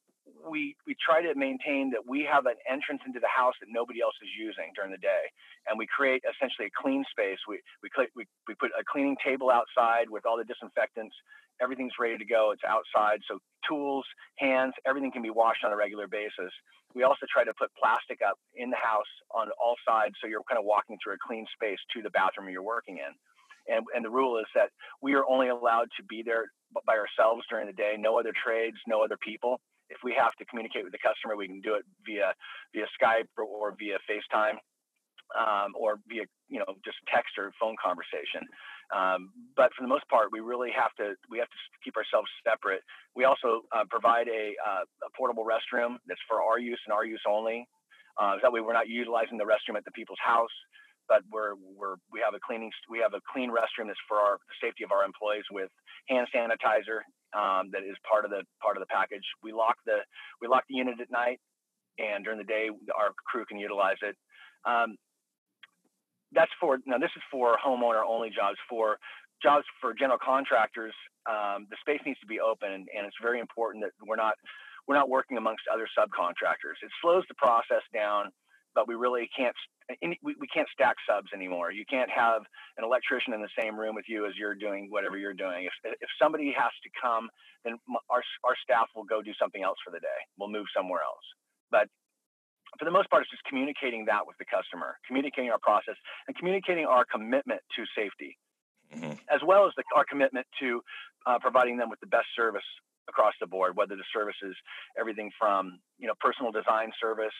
we 0.45 0.75
we 0.85 0.95
try 1.01 1.21
to 1.21 1.33
maintain 1.35 1.89
that 1.91 2.05
we 2.05 2.27
have 2.29 2.45
an 2.45 2.55
entrance 2.69 3.01
into 3.05 3.19
the 3.19 3.31
house 3.31 3.53
that 3.59 3.67
nobody 3.69 4.01
else 4.01 4.15
is 4.21 4.29
using 4.37 4.71
during 4.75 4.91
the 4.91 5.01
day, 5.01 5.25
and 5.67 5.77
we 5.77 5.87
create 5.87 6.21
essentially 6.21 6.67
a 6.69 6.75
clean 6.75 7.03
space. 7.09 7.39
We 7.47 7.61
we 7.81 7.89
we, 8.15 8.25
we 8.47 8.53
put 8.55 8.71
a 8.77 8.83
cleaning 8.85 9.17
table 9.23 9.49
outside 9.49 10.09
with 10.09 10.25
all 10.25 10.37
the 10.37 10.45
disinfectants. 10.45 11.15
Everything's 11.61 11.93
ready 11.99 12.17
to 12.17 12.25
go. 12.25 12.51
It's 12.51 12.63
outside, 12.67 13.19
so 13.27 13.39
tools, 13.67 14.05
hands, 14.37 14.73
everything 14.85 15.11
can 15.11 15.21
be 15.21 15.29
washed 15.29 15.63
on 15.63 15.71
a 15.71 15.75
regular 15.75 16.07
basis. 16.07 16.51
We 16.95 17.03
also 17.03 17.25
try 17.31 17.43
to 17.43 17.53
put 17.53 17.69
plastic 17.81 18.19
up 18.27 18.39
in 18.55 18.69
the 18.69 18.81
house 18.81 19.11
on 19.31 19.49
all 19.61 19.75
sides, 19.87 20.15
so 20.21 20.27
you're 20.27 20.41
kind 20.49 20.57
of 20.57 20.65
walking 20.65 20.97
through 21.03 21.13
a 21.13 21.21
clean 21.25 21.45
space 21.53 21.77
to 21.93 22.01
the 22.01 22.09
bathroom 22.09 22.49
you're 22.49 22.63
working 22.63 22.97
in. 22.97 23.13
And, 23.69 23.85
and 23.95 24.03
the 24.03 24.09
rule 24.09 24.39
is 24.39 24.47
that 24.55 24.69
we 25.01 25.13
are 25.13 25.23
only 25.29 25.49
allowed 25.49 25.89
to 25.97 26.03
be 26.03 26.23
there 26.23 26.51
by 26.85 26.97
ourselves 26.97 27.43
during 27.49 27.67
the 27.67 27.73
day, 27.73 27.95
no 27.97 28.19
other 28.19 28.33
trades, 28.33 28.77
no 28.87 29.03
other 29.03 29.17
people. 29.21 29.61
If 29.89 29.97
we 30.03 30.13
have 30.17 30.33
to 30.37 30.45
communicate 30.45 30.83
with 30.83 30.93
the 30.93 31.01
customer, 31.05 31.35
we 31.35 31.47
can 31.47 31.61
do 31.61 31.75
it 31.75 31.85
via 32.05 32.33
via 32.73 32.85
Skype 32.97 33.29
or, 33.37 33.45
or 33.45 33.75
via 33.77 33.97
FaceTime. 34.09 34.57
Um, 35.37 35.73
or 35.77 35.99
via 36.09 36.25
you 36.47 36.57
know 36.57 36.73
just 36.83 36.97
text 37.13 37.37
or 37.37 37.53
phone 37.61 37.75
conversation. 37.77 38.41
Um, 38.89 39.29
but 39.55 39.69
for 39.77 39.83
the 39.83 39.87
most 39.87 40.07
part, 40.09 40.29
we 40.31 40.39
really 40.39 40.71
have 40.73 40.93
to 40.97 41.13
we 41.29 41.37
have 41.37 41.49
to 41.49 41.59
keep 41.83 41.95
ourselves 41.95 42.29
separate. 42.41 42.81
We 43.15 43.25
also 43.25 43.61
uh, 43.69 43.85
provide 43.89 44.27
a, 44.27 44.57
uh, 44.57 44.83
a, 45.05 45.09
portable 45.15 45.45
restroom 45.45 45.97
that's 46.07 46.21
for 46.27 46.41
our 46.41 46.57
use 46.57 46.79
and 46.87 46.93
our 46.93 47.05
use 47.05 47.21
only. 47.29 47.67
Uh, 48.19 48.41
that 48.41 48.51
way, 48.51 48.61
we're 48.61 48.73
not 48.73 48.89
utilizing 48.89 49.37
the 49.37 49.45
restroom 49.45 49.77
at 49.77 49.85
the 49.85 49.91
people's 49.91 50.21
house, 50.25 50.53
but 51.07 51.21
we're 51.31 51.53
we're 51.77 52.01
we 52.11 52.19
have 52.23 52.33
a 52.33 52.41
cleaning 52.41 52.71
we 52.89 52.97
have 52.97 53.13
a 53.13 53.21
clean 53.31 53.51
restroom 53.51 53.87
that's 53.87 54.01
for 54.07 54.17
our 54.17 54.41
the 54.49 54.57
safety 54.57 54.83
of 54.83 54.91
our 54.91 55.05
employees 55.05 55.45
with 55.51 55.69
hand 56.09 56.25
sanitizer 56.33 57.05
um, 57.37 57.69
that 57.73 57.85
is 57.85 57.95
part 58.09 58.25
of 58.25 58.31
the 58.31 58.41
part 58.61 58.77
of 58.77 58.81
the 58.81 58.89
package. 58.89 59.25
We 59.43 59.53
lock 59.53 59.77
the 59.85 60.01
we 60.41 60.47
lock 60.47 60.63
the 60.69 60.75
unit 60.75 61.01
at 61.01 61.11
night, 61.11 61.39
and 61.99 62.23
during 62.23 62.39
the 62.39 62.49
day, 62.49 62.69
our 62.97 63.13
crew 63.27 63.45
can 63.45 63.59
utilize 63.59 64.01
it. 64.01 64.15
Um, 64.65 64.97
that's 66.31 66.51
for 66.59 66.79
now. 66.85 66.97
This 66.97 67.11
is 67.15 67.23
for 67.31 67.57
homeowner 67.57 68.01
only 68.07 68.29
jobs. 68.29 68.57
For 68.69 68.97
jobs 69.41 69.65
for 69.81 69.93
general 69.93 70.19
contractors, 70.23 70.93
um, 71.29 71.67
the 71.69 71.77
space 71.81 72.01
needs 72.05 72.19
to 72.19 72.27
be 72.27 72.39
open, 72.39 72.71
and, 72.71 72.87
and, 72.95 73.05
it's 73.05 73.15
very 73.21 73.39
important 73.39 73.83
that 73.83 73.91
we're 74.05 74.15
not 74.15 74.35
we're 74.87 74.95
not 74.95 75.09
working 75.09 75.37
amongst 75.37 75.63
other 75.71 75.87
subcontractors. 75.97 76.77
It 76.81 76.91
slows 77.01 77.23
the 77.27 77.35
process 77.35 77.83
down, 77.93 78.31
but 78.75 78.87
we 78.87 78.95
really 78.95 79.29
can't 79.35 79.55
we, 80.01 80.35
we 80.39 80.47
can't 80.47 80.67
stack 80.71 80.95
subs 81.09 81.29
anymore. 81.33 81.71
You 81.71 81.83
can't 81.89 82.09
have 82.11 82.43
an 82.77 82.83
electrician 82.83 83.33
in 83.33 83.41
the 83.41 83.49
same 83.59 83.79
room 83.79 83.95
with 83.95 84.05
you 84.07 84.25
as 84.27 84.33
you're 84.37 84.55
doing 84.55 84.87
whatever 84.89 85.17
you're 85.17 85.33
doing. 85.33 85.65
If 85.65 85.73
if 85.99 86.09
somebody 86.21 86.53
has 86.57 86.71
to 86.83 86.89
come, 87.01 87.29
then 87.65 87.77
our 88.09 88.23
our 88.43 88.55
staff 88.63 88.87
will 88.95 89.05
go 89.05 89.21
do 89.21 89.33
something 89.41 89.63
else 89.63 89.77
for 89.83 89.91
the 89.91 89.99
day. 89.99 90.19
We'll 90.37 90.51
move 90.51 90.67
somewhere 90.75 91.01
else. 91.01 91.25
But 91.71 91.87
for 92.77 92.85
the 92.85 92.91
most 92.91 93.09
part, 93.09 93.23
it's 93.23 93.31
just 93.31 93.43
communicating 93.45 94.05
that 94.05 94.27
with 94.27 94.37
the 94.37 94.45
customer, 94.45 94.97
communicating 95.07 95.49
our 95.51 95.59
process, 95.59 95.95
and 96.27 96.35
communicating 96.37 96.85
our 96.85 97.05
commitment 97.05 97.61
to 97.75 97.83
safety, 97.95 98.37
mm-hmm. 98.93 99.17
as 99.33 99.41
well 99.45 99.65
as 99.65 99.73
the, 99.77 99.83
our 99.95 100.05
commitment 100.05 100.45
to 100.59 100.81
uh, 101.25 101.39
providing 101.39 101.77
them 101.77 101.89
with 101.89 101.99
the 101.99 102.07
best 102.07 102.27
service 102.35 102.65
across 103.07 103.33
the 103.41 103.47
board. 103.47 103.75
Whether 103.75 103.95
the 103.95 104.07
service 104.13 104.37
is 104.43 104.55
everything 104.99 105.31
from 105.39 105.79
you 105.97 106.07
know 106.07 106.13
personal 106.19 106.51
design 106.51 106.91
service 107.01 107.35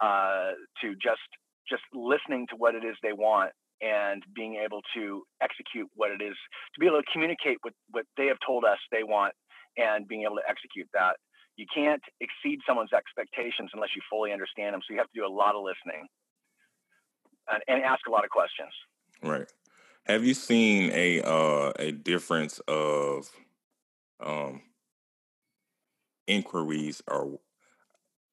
uh, 0.00 0.58
to 0.82 0.94
just 0.98 1.22
just 1.68 1.82
listening 1.94 2.46
to 2.50 2.56
what 2.56 2.74
it 2.74 2.84
is 2.84 2.96
they 3.02 3.12
want 3.12 3.52
and 3.80 4.22
being 4.34 4.60
able 4.62 4.80
to 4.94 5.22
execute 5.42 5.88
what 5.94 6.10
it 6.10 6.22
is 6.22 6.36
to 6.74 6.80
be 6.80 6.86
able 6.86 6.98
to 6.98 7.10
communicate 7.12 7.58
with 7.64 7.74
what 7.90 8.04
they 8.16 8.26
have 8.26 8.38
told 8.44 8.64
us 8.64 8.78
they 8.90 9.02
want 9.02 9.34
and 9.76 10.06
being 10.06 10.22
able 10.22 10.36
to 10.36 10.46
execute 10.48 10.88
that 10.92 11.16
you 11.56 11.66
can't 11.72 12.02
exceed 12.20 12.60
someone's 12.66 12.92
expectations 12.92 13.70
unless 13.74 13.90
you 13.94 14.02
fully 14.08 14.32
understand 14.32 14.74
them. 14.74 14.80
So 14.86 14.92
you 14.94 14.98
have 14.98 15.10
to 15.10 15.20
do 15.20 15.26
a 15.26 15.28
lot 15.28 15.54
of 15.54 15.62
listening 15.62 16.06
and, 17.50 17.62
and 17.68 17.84
ask 17.84 18.00
a 18.06 18.10
lot 18.10 18.24
of 18.24 18.30
questions. 18.30 18.72
Right. 19.22 19.46
Have 20.06 20.24
you 20.24 20.34
seen 20.34 20.90
a 20.92 21.22
uh, 21.22 21.72
a 21.78 21.92
difference 21.92 22.58
of 22.66 23.30
um, 24.20 24.62
inquiries, 26.26 27.02
or 27.06 27.38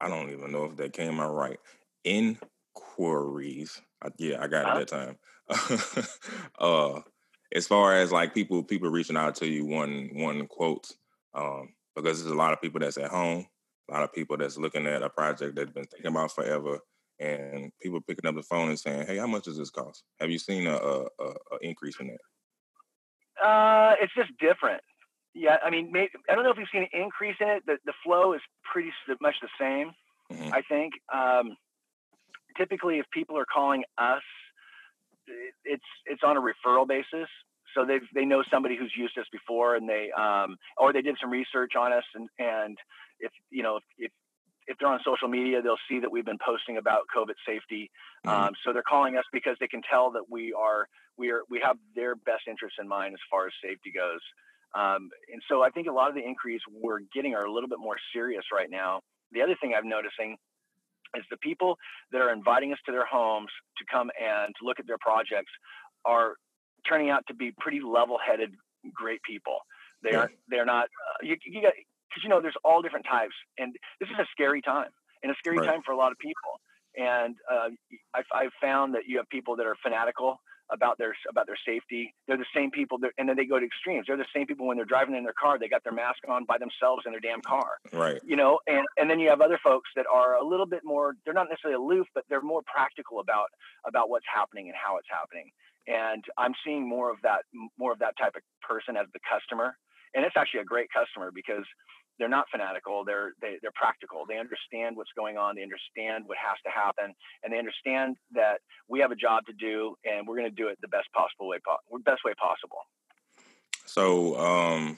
I 0.02 0.10
don't 0.10 0.32
even 0.32 0.52
know 0.52 0.66
if 0.66 0.78
that 0.78 0.94
came 0.94 1.20
out 1.20 1.36
right, 1.36 1.60
inquiries 2.04 3.82
I, 4.02 4.10
yeah, 4.18 4.42
I 4.42 4.48
got 4.48 4.66
uh-huh. 4.66 4.80
it 4.80 4.90
that 4.90 5.16
time. 5.98 6.06
uh, 6.60 7.02
as 7.54 7.68
far 7.68 7.96
as 7.96 8.12
like 8.12 8.34
people 8.34 8.64
people 8.64 8.90
reaching 8.90 9.18
out 9.18 9.36
to 9.36 9.48
you 9.48 9.66
one 9.66 10.10
one 10.14 10.48
quotes, 10.48 10.96
um, 11.34 11.70
because 11.96 12.22
there's 12.22 12.34
a 12.34 12.38
lot 12.38 12.54
of 12.54 12.62
people 12.62 12.80
that's 12.80 12.98
at 12.98 13.10
home, 13.10 13.46
a 13.90 13.94
lot 13.94 14.04
of 14.04 14.14
people 14.14 14.38
that's 14.38 14.58
looking 14.58 14.88
at 14.88 15.04
a 15.04 15.10
project 15.10 15.56
that's 15.56 15.72
been 15.72 15.86
thinking 15.86 16.12
about 16.12 16.34
forever, 16.34 16.80
and 17.20 17.72
people 17.82 18.00
picking 18.02 18.28
up 18.28 18.36
the 18.36 18.44
phone 18.44 18.70
and 18.70 18.80
saying, 18.80 19.06
"Hey, 19.08 19.18
how 19.18 19.28
much 19.28 19.44
does 19.44 19.58
this 19.58 19.70
cost?" 19.70 20.04
Have 20.20 20.30
you 20.30 20.40
seen 20.40 20.68
a, 20.68 20.76
a, 20.76 21.06
a 21.20 21.58
increase 21.62 22.00
in 22.00 22.08
that? 22.08 23.46
Uh, 23.46 23.96
it's 24.02 24.14
just 24.16 24.32
different. 24.40 24.82
Yeah, 25.34 25.58
I 25.64 25.70
mean, 25.70 25.92
maybe, 25.92 26.10
I 26.30 26.36
don't 26.36 26.44
know 26.44 26.52
if 26.52 26.58
we've 26.58 26.68
seen 26.72 26.84
an 26.84 27.02
increase 27.02 27.36
in 27.40 27.48
it. 27.48 27.64
The 27.66 27.78
the 27.86 27.94
flow 28.04 28.34
is 28.34 28.42
pretty 28.72 28.92
much 29.22 29.36
the 29.42 29.50
same. 29.60 29.92
Mm-hmm. 30.32 30.54
I 30.54 30.62
think. 30.70 30.94
Um, 31.14 31.56
typically, 32.58 33.00
if 33.00 33.06
people 33.12 33.38
are 33.38 33.46
calling 33.46 33.84
us, 33.98 34.22
it's 35.64 35.84
it's 36.06 36.22
on 36.24 36.38
a 36.38 36.42
referral 36.42 36.88
basis. 36.88 37.30
So 37.76 37.86
they 37.86 38.00
they 38.14 38.26
know 38.26 38.44
somebody 38.52 38.76
who's 38.78 38.94
used 38.98 39.18
us 39.18 39.26
before, 39.32 39.76
and 39.76 39.88
they 39.88 40.12
um, 40.18 40.58
or 40.78 40.94
they 40.94 41.02
did 41.02 41.18
some 41.22 41.30
research 41.30 41.74
on 41.78 41.94
us, 41.94 42.04
and 42.16 42.30
and 42.40 42.78
if 43.20 43.32
you 43.50 43.64
know 43.64 43.80
if 43.98 44.12
if 44.68 44.78
they're 44.78 44.88
on 44.88 45.00
social 45.04 45.28
media, 45.28 45.62
they'll 45.62 45.82
see 45.90 46.00
that 46.00 46.12
we've 46.12 46.26
been 46.26 46.38
posting 46.46 46.78
about 46.78 47.02
COVID 47.16 47.34
safety. 47.46 47.90
Mm-hmm. 48.26 48.30
Um, 48.30 48.54
so 48.64 48.72
they're 48.72 48.84
calling 48.88 49.18
us 49.18 49.26
because 49.34 49.58
they 49.60 49.68
can 49.68 49.82
tell 49.90 50.12
that 50.12 50.30
we 50.30 50.54
are 50.54 50.88
we 51.18 51.32
are 51.32 51.42
we 51.50 51.60
have 51.64 51.78
their 51.96 52.16
best 52.16 52.48
interests 52.48 52.78
in 52.80 52.88
mind 52.88 53.14
as 53.14 53.20
far 53.30 53.48
as 53.48 53.54
safety 53.64 53.92
goes. 53.92 54.22
Um, 54.76 55.10
and 55.34 55.42
so 55.50 55.64
I 55.64 55.72
think 55.72 55.88
a 55.88 55.92
lot 55.92 56.10
of 56.10 56.16
the 56.16 56.24
increase 56.24 56.62
we're 56.72 57.02
getting 57.14 57.34
are 57.34 57.46
a 57.46 57.52
little 57.52 57.70
bit 57.70 57.80
more 57.80 57.98
serious 58.14 58.44
right 58.54 58.70
now. 58.70 59.02
The 59.32 59.42
other 59.42 59.56
thing 59.60 59.74
I'm 59.76 59.90
noticing 59.90 60.38
is 61.18 61.24
the 61.32 61.38
people 61.38 61.78
that 62.12 62.22
are 62.22 62.32
inviting 62.32 62.72
us 62.72 62.78
to 62.86 62.92
their 62.92 63.06
homes 63.06 63.50
to 63.78 63.86
come 63.92 64.12
and 64.22 64.54
look 64.62 64.80
at 64.80 64.86
their 64.86 65.00
projects 65.02 65.52
are 66.06 66.36
turning 66.90 67.10
out 67.10 67.24
to 67.28 67.34
be 67.34 67.54
pretty 67.60 67.82
level-headed, 67.82 68.52
great 68.94 69.22
people. 69.24 69.58
They 70.04 70.14
are 70.16 70.32
they're 70.50 70.66
not 70.66 70.86
uh, 70.86 71.20
you, 71.22 71.36
you 71.46 71.62
got 71.62 71.74
because 72.10 72.24
you 72.24 72.30
know 72.30 72.42
there's 72.42 72.58
all 72.64 72.82
different 72.82 73.06
types, 73.06 73.36
and 73.58 73.76
this 74.00 74.10
is 74.10 74.18
a 74.18 74.26
scary 74.32 74.62
time 74.62 74.90
and 75.22 75.32
a 75.32 75.36
scary 75.38 75.58
right. 75.58 75.68
time 75.68 75.82
for 75.86 75.92
a 75.92 75.98
lot 75.98 76.12
of 76.12 76.18
people. 76.18 76.60
And 76.98 77.36
uh, 77.52 77.70
I've, 78.16 78.26
I've 78.34 78.52
found 78.62 78.96
that 78.96 79.04
you 79.08 79.18
have 79.18 79.30
people 79.30 79.56
that 79.58 79.66
are 79.66 79.76
fanatical 79.84 80.42
about 80.72 80.98
their 80.98 81.16
about 81.30 81.48
their 81.48 81.58
safety. 81.66 82.14
They're 82.28 82.38
the 82.38 82.54
same 82.56 82.72
people, 82.72 82.98
that, 83.00 83.12
and 83.18 83.28
then 83.28 83.36
they 83.36 83.46
go 83.46 83.60
to 83.60 83.66
extremes. 83.66 84.06
They're 84.08 84.18
the 84.18 84.34
same 84.36 84.48
people 84.48 84.68
when 84.68 84.78
they're 84.78 84.86
driving 84.86 85.16
in 85.16 85.24
their 85.24 85.34
car. 85.40 85.58
They 85.58 85.68
got 85.68 85.84
their 85.84 85.94
mask 85.94 86.20
on 86.28 86.46
by 86.46 86.58
themselves 86.58 87.04
in 87.06 87.12
their 87.12 87.20
damn 87.20 87.42
car. 87.42 87.78
Right. 87.94 88.20
You 88.26 88.36
know, 88.36 88.60
and 88.68 88.86
and 88.98 89.10
then 89.10 89.20
you 89.20 89.30
have 89.30 89.42
other 89.42 89.60
folks 89.64 89.90
that 89.96 90.06
are 90.14 90.36
a 90.36 90.46
little 90.46 90.66
bit 90.66 90.82
more. 90.84 91.16
They're 91.26 91.34
not 91.34 91.48
necessarily 91.50 91.76
aloof, 91.84 92.08
but 92.14 92.24
they're 92.30 92.42
more 92.42 92.62
practical 92.66 93.20
about 93.20 93.48
about 93.86 94.10
what's 94.10 94.26
happening 94.34 94.68
and 94.68 94.76
how 94.76 94.98
it's 94.98 95.08
happening. 95.10 95.52
And 95.88 96.24
I'm 96.38 96.54
seeing 96.66 96.88
more 96.88 97.12
of 97.12 97.18
that 97.24 97.42
more 97.78 97.92
of 97.92 98.00
that 98.00 98.16
type 98.18 98.36
of 98.36 98.42
person 98.62 98.98
as 98.98 99.08
the 99.14 99.20
customer. 99.26 99.76
And 100.16 100.26
it's 100.26 100.36
actually 100.38 100.62
a 100.62 100.66
great 100.66 100.90
customer 100.94 101.32
because 101.34 101.66
they're 102.20 102.30
not 102.30 102.46
fanatical. 102.52 103.04
They're 103.06 103.32
they, 103.42 103.48
are 103.48 103.60
they 103.62 103.68
are 103.68 103.76
practical. 103.76 104.26
They 104.28 104.38
understand 104.38 104.98
what's 104.98 105.12
going 105.16 105.38
on. 105.38 105.56
They 105.56 105.64
understand 105.64 106.26
what 106.28 106.38
has 106.38 106.58
to 106.66 106.70
happen, 106.70 107.16
and 107.44 107.52
they 107.52 107.58
understand 107.58 108.18
that 108.34 108.60
we 108.88 109.00
have 109.00 109.12
a 109.12 109.16
job 109.16 109.46
to 109.48 109.54
do, 109.54 109.96
and 110.04 110.28
we're 110.28 110.38
going 110.38 110.50
to 110.50 110.56
do 110.56 110.68
it 110.68 110.78
the 110.82 110.90
best 110.90 111.08
possible 111.16 111.48
way, 111.48 111.58
best 112.04 112.22
way 112.26 112.34
possible. 112.34 112.80
So, 113.86 114.38
um, 114.38 114.98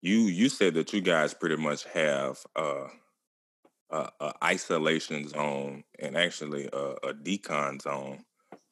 you 0.00 0.20
you 0.20 0.48
said 0.48 0.74
that 0.74 0.92
you 0.92 1.02
guys 1.02 1.34
pretty 1.34 1.56
much 1.56 1.84
have 1.92 2.38
uh, 2.56 2.88
a, 3.90 4.32
isolation 4.42 5.28
zone 5.28 5.84
and 5.98 6.16
actually 6.16 6.66
a 6.72 7.12
decon 7.12 7.80
zone 7.80 8.24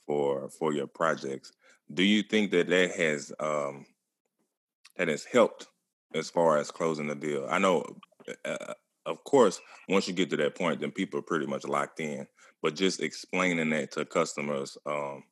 for 0.06 0.50
for 0.50 0.72
your 0.72 0.86
projects. 0.86 1.52
Do 1.92 2.02
you 2.02 2.22
think 2.22 2.50
that 2.52 2.68
that 2.68 2.92
has 2.92 3.32
um, 3.40 3.86
that 4.96 5.08
has 5.08 5.24
helped 5.24 5.66
as 6.14 6.30
far 6.30 6.58
as 6.58 6.70
closing 6.70 7.06
the 7.06 7.14
deal. 7.14 7.46
I 7.50 7.58
know, 7.58 7.84
uh, 8.44 8.48
uh, 8.48 8.74
of 9.06 9.24
course, 9.24 9.60
once 9.88 10.06
you 10.06 10.14
get 10.14 10.30
to 10.30 10.36
that 10.36 10.54
point, 10.54 10.80
then 10.80 10.90
people 10.90 11.18
are 11.18 11.24
pretty 11.24 11.46
much 11.46 11.64
locked 11.64 12.00
in. 12.00 12.26
But 12.62 12.76
just 12.76 13.02
explaining 13.02 13.70
that 13.70 13.90
to 13.92 14.04
customers 14.04 14.78
um, 14.86 15.24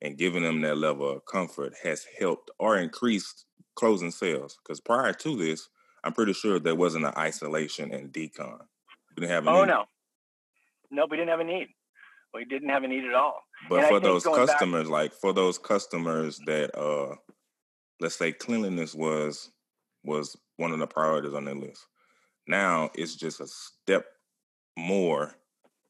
and 0.00 0.16
giving 0.16 0.42
them 0.42 0.62
that 0.62 0.78
level 0.78 1.10
of 1.10 1.26
comfort 1.26 1.74
has 1.82 2.06
helped 2.18 2.50
or 2.58 2.78
increased 2.78 3.44
closing 3.74 4.10
sales. 4.10 4.56
Because 4.62 4.80
prior 4.80 5.12
to 5.12 5.36
this, 5.36 5.68
I'm 6.02 6.12
pretty 6.12 6.32
sure 6.32 6.58
there 6.58 6.74
wasn't 6.74 7.04
an 7.04 7.12
isolation 7.18 7.92
and 7.92 8.12
decon. 8.12 8.60
We 9.10 9.20
didn't 9.20 9.30
have. 9.30 9.46
A 9.46 9.50
oh 9.50 9.64
need. 9.64 9.68
no, 9.68 9.84
no, 10.90 11.06
we 11.10 11.18
didn't 11.18 11.30
have 11.30 11.40
a 11.40 11.44
need. 11.44 11.68
We 12.32 12.44
didn't 12.46 12.70
have 12.70 12.82
a 12.82 12.88
need 12.88 13.04
at 13.04 13.14
all. 13.14 13.42
But 13.68 13.88
for 13.88 14.00
those 14.00 14.24
customers, 14.24 14.84
back- 14.84 14.92
like 14.92 15.12
for 15.12 15.32
those 15.32 15.58
customers 15.58 16.38
that, 16.46 16.76
uh, 16.78 17.16
let's 18.00 18.16
say, 18.16 18.32
cleanliness 18.32 18.94
was 18.94 19.50
was 20.02 20.36
one 20.56 20.72
of 20.72 20.78
the 20.78 20.86
priorities 20.86 21.34
on 21.34 21.44
their 21.46 21.54
list. 21.54 21.86
Now 22.46 22.90
it's 22.94 23.16
just 23.16 23.40
a 23.40 23.46
step 23.46 24.06
more 24.76 25.34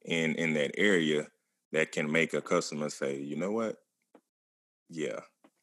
in 0.05 0.35
in 0.37 0.55
that 0.55 0.73
area 0.79 1.27
that 1.73 1.91
can 1.93 2.11
make 2.11 2.33
a 2.35 2.41
customer 2.41 2.89
say, 2.89 3.19
you 3.19 3.37
know 3.37 3.51
what? 3.51 3.77
Yeah, 4.89 5.21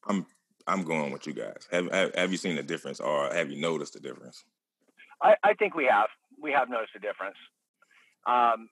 I'm 0.08 0.26
I'm 0.68 0.84
going 0.84 1.12
with 1.12 1.26
you 1.28 1.34
guys. 1.34 1.68
Have 1.72 1.90
have, 1.92 2.16
have 2.16 2.32
you 2.32 2.38
seen 2.38 2.56
the 2.56 2.64
difference, 2.64 3.00
or 3.00 3.34
have 3.34 3.50
you 3.50 3.60
noticed 3.60 3.94
the 3.94 4.00
difference? 4.00 4.44
I, 5.22 5.36
I 5.44 5.54
think 5.54 5.76
we 5.76 5.86
have. 5.86 6.10
We 6.42 6.52
have 6.52 6.70
noticed 6.70 6.96
a 6.96 7.00
difference. 7.00 7.38
Um, 8.28 8.70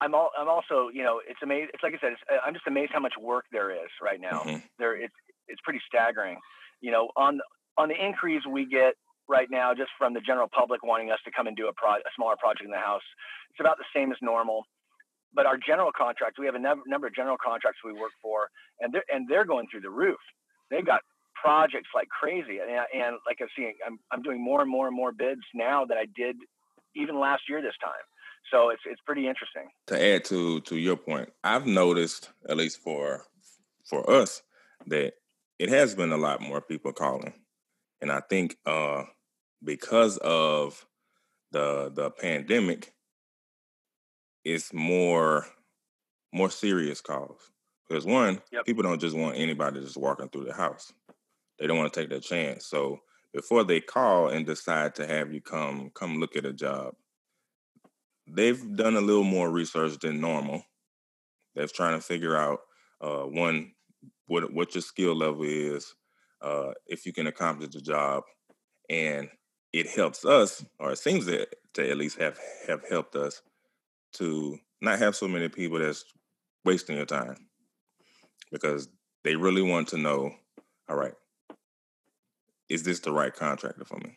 I'm 0.00 0.14
all, 0.14 0.30
I'm 0.38 0.48
also, 0.48 0.88
you 0.92 1.02
know, 1.02 1.20
it's 1.26 1.40
amazing. 1.42 1.68
It's 1.72 1.82
like 1.82 1.94
I 1.94 1.98
said, 2.00 2.12
I'm 2.44 2.52
just 2.52 2.66
amazed 2.66 2.92
how 2.92 3.00
much 3.00 3.14
work 3.20 3.44
there 3.52 3.70
is 3.70 3.90
right 4.02 4.20
now. 4.20 4.42
Mm-hmm. 4.44 4.58
There, 4.78 4.96
it's 4.96 5.14
it's 5.48 5.60
pretty 5.62 5.80
staggering. 5.86 6.38
You 6.80 6.90
know, 6.90 7.10
on 7.16 7.40
on 7.78 7.88
the 7.88 7.94
increase 7.94 8.42
we 8.50 8.66
get 8.66 8.94
right 9.28 9.48
now, 9.50 9.72
just 9.74 9.90
from 9.98 10.12
the 10.14 10.20
general 10.20 10.48
public 10.48 10.82
wanting 10.84 11.10
us 11.10 11.18
to 11.24 11.30
come 11.30 11.46
and 11.46 11.56
do 11.56 11.68
a, 11.68 11.72
pro- 11.72 11.96
a 11.96 12.12
smaller 12.14 12.36
project 12.38 12.64
in 12.64 12.70
the 12.70 12.76
house. 12.76 13.02
It's 13.50 13.60
about 13.60 13.78
the 13.78 13.88
same 13.94 14.12
as 14.12 14.18
normal. 14.20 14.64
But 15.34 15.46
our 15.46 15.56
general 15.58 15.90
contracts, 15.90 16.38
we 16.38 16.46
have 16.46 16.54
a 16.54 16.60
number 16.60 17.06
of 17.08 17.14
general 17.14 17.36
contracts 17.42 17.80
we 17.84 17.92
work 17.92 18.12
for, 18.22 18.48
and 18.78 18.94
they're, 18.94 19.02
and 19.12 19.26
they're 19.28 19.44
going 19.44 19.66
through 19.68 19.80
the 19.80 19.90
roof. 19.90 20.20
They've 20.70 20.86
got 20.86 21.00
projects 21.34 21.88
like 21.94 22.08
crazy. 22.08 22.58
And, 22.62 22.70
and 22.70 23.16
like 23.26 23.38
I'm 23.40 23.48
seeing, 23.56 23.74
I'm, 23.84 23.98
I'm 24.12 24.22
doing 24.22 24.42
more 24.42 24.62
and 24.62 24.70
more 24.70 24.86
and 24.86 24.96
more 24.96 25.10
bids 25.10 25.42
now 25.52 25.84
than 25.84 25.98
I 25.98 26.06
did 26.14 26.36
even 26.94 27.18
last 27.18 27.42
year 27.48 27.60
this 27.60 27.74
time. 27.82 28.06
So 28.50 28.70
it's, 28.70 28.82
it's 28.86 29.00
pretty 29.06 29.26
interesting. 29.26 29.68
To 29.88 30.02
add 30.02 30.24
to, 30.26 30.60
to 30.62 30.76
your 30.76 30.96
point, 30.96 31.30
I've 31.42 31.66
noticed, 31.66 32.30
at 32.48 32.56
least 32.56 32.80
for, 32.80 33.24
for 33.88 34.08
us, 34.08 34.42
that 34.86 35.14
it 35.58 35.68
has 35.68 35.94
been 35.94 36.12
a 36.12 36.16
lot 36.16 36.40
more 36.40 36.60
people 36.60 36.92
calling. 36.92 37.32
And 38.00 38.12
I 38.12 38.20
think 38.20 38.56
uh, 38.66 39.04
because 39.62 40.18
of 40.18 40.84
the 41.52 41.90
the 41.94 42.10
pandemic, 42.10 42.92
it's 44.44 44.74
more 44.74 45.46
more 46.32 46.50
serious 46.50 47.00
calls. 47.00 47.50
Because 47.88 48.04
one, 48.04 48.40
yep. 48.52 48.64
people 48.66 48.82
don't 48.82 49.00
just 49.00 49.16
want 49.16 49.36
anybody 49.36 49.80
just 49.80 49.96
walking 49.96 50.28
through 50.28 50.44
the 50.44 50.54
house. 50.54 50.92
They 51.58 51.66
don't 51.66 51.78
want 51.78 51.92
to 51.92 52.00
take 52.00 52.10
that 52.10 52.22
chance. 52.22 52.66
So 52.66 52.98
before 53.32 53.64
they 53.64 53.80
call 53.80 54.28
and 54.28 54.44
decide 54.44 54.94
to 54.96 55.06
have 55.06 55.32
you 55.32 55.40
come 55.40 55.90
come 55.94 56.18
look 56.18 56.36
at 56.36 56.44
a 56.44 56.52
job, 56.52 56.94
they've 58.26 58.76
done 58.76 58.96
a 58.96 59.00
little 59.00 59.24
more 59.24 59.50
research 59.50 59.98
than 59.98 60.20
normal. 60.20 60.64
They're 61.54 61.66
trying 61.66 61.98
to 61.98 62.04
figure 62.04 62.36
out 62.36 62.60
uh, 63.00 63.22
one 63.22 63.72
what 64.26 64.52
what 64.52 64.74
your 64.74 64.82
skill 64.82 65.14
level 65.14 65.44
is, 65.44 65.94
uh, 66.40 66.72
if 66.86 67.06
you 67.06 67.12
can 67.12 67.26
accomplish 67.26 67.70
the 67.70 67.80
job, 67.80 68.24
and 68.88 69.28
it 69.72 69.88
helps 69.88 70.24
us, 70.24 70.64
or 70.78 70.92
it 70.92 70.98
seems 70.98 71.26
to, 71.26 71.46
to 71.74 71.90
at 71.90 71.96
least 71.96 72.18
have 72.18 72.38
have 72.66 72.88
helped 72.88 73.16
us 73.16 73.42
to 74.14 74.58
not 74.80 74.98
have 74.98 75.16
so 75.16 75.28
many 75.28 75.48
people 75.48 75.78
that's 75.78 76.04
wasting 76.64 76.96
your 76.96 77.06
time 77.06 77.36
because 78.50 78.88
they 79.24 79.36
really 79.36 79.62
want 79.62 79.88
to 79.88 79.98
know, 79.98 80.32
all 80.88 80.96
right, 80.96 81.14
is 82.68 82.82
this 82.82 83.00
the 83.00 83.12
right 83.12 83.34
contractor 83.34 83.84
for 83.84 83.98
me? 83.98 84.16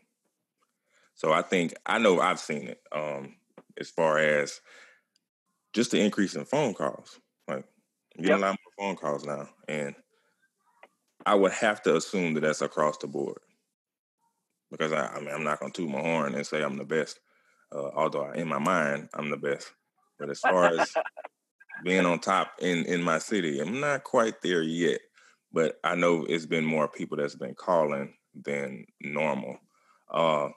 So 1.16 1.34
I 1.34 1.42
think 1.42 1.74
I 1.86 1.98
know 1.98 2.20
I've 2.20 2.40
seen 2.40 2.68
it 2.68 2.82
um, 2.92 3.36
as 3.80 3.90
far 3.90 4.18
as 4.18 4.62
just 5.74 5.92
the 5.92 6.02
increase 6.02 6.36
in 6.36 6.46
phone 6.46 6.74
calls. 6.74 7.20
Like 7.48 7.66
I'm 8.18 8.24
getting 8.24 8.30
yep. 8.30 8.40
a 8.40 8.42
lot 8.42 8.58
more 8.80 8.88
phone 8.88 8.96
calls 8.96 9.26
now, 9.26 9.48
and 9.68 9.96
I 11.26 11.36
would 11.36 11.52
have 11.52 11.82
to 11.84 11.96
assume 11.96 12.34
that 12.36 12.42
that's 12.42 12.62
across 12.62 12.98
the 12.98 13.08
board 13.08 13.40
because 14.72 14.92
I, 14.92 15.08
I 15.08 15.20
mean 15.20 15.30
I'm 15.34 15.44
not 15.44 15.60
gonna 15.60 15.72
toot 15.72 15.90
my 15.90 16.02
horn 16.02 16.36
and 16.36 16.46
say 16.46 16.64
I'm 16.64 16.78
the 16.78 16.86
best, 16.86 17.20
uh, 17.74 17.90
although 17.96 18.24
I, 18.24 18.36
in 18.36 18.48
my 18.48 18.60
mind 18.60 19.10
I'm 19.14 19.30
the 19.30 19.38
best. 19.38 19.72
But 20.20 20.30
as 20.30 20.40
far 20.40 20.66
as 20.68 20.94
being 21.84 22.06
on 22.06 22.20
top 22.20 22.54
in 22.60 22.86
in 22.86 23.02
my 23.04 23.20
city, 23.20 23.60
I'm 23.60 23.80
not 23.80 24.04
quite 24.04 24.42
there 24.42 24.64
yet. 24.64 25.00
But 25.54 25.80
I 25.84 25.96
know 25.96 26.26
it's 26.28 26.46
been 26.46 26.66
more 26.66 26.88
people 26.88 27.18
that's 27.18 27.36
been 27.36 27.56
calling 27.56 28.14
than 28.36 28.86
normal. 29.02 29.58
Uh, 30.12 30.50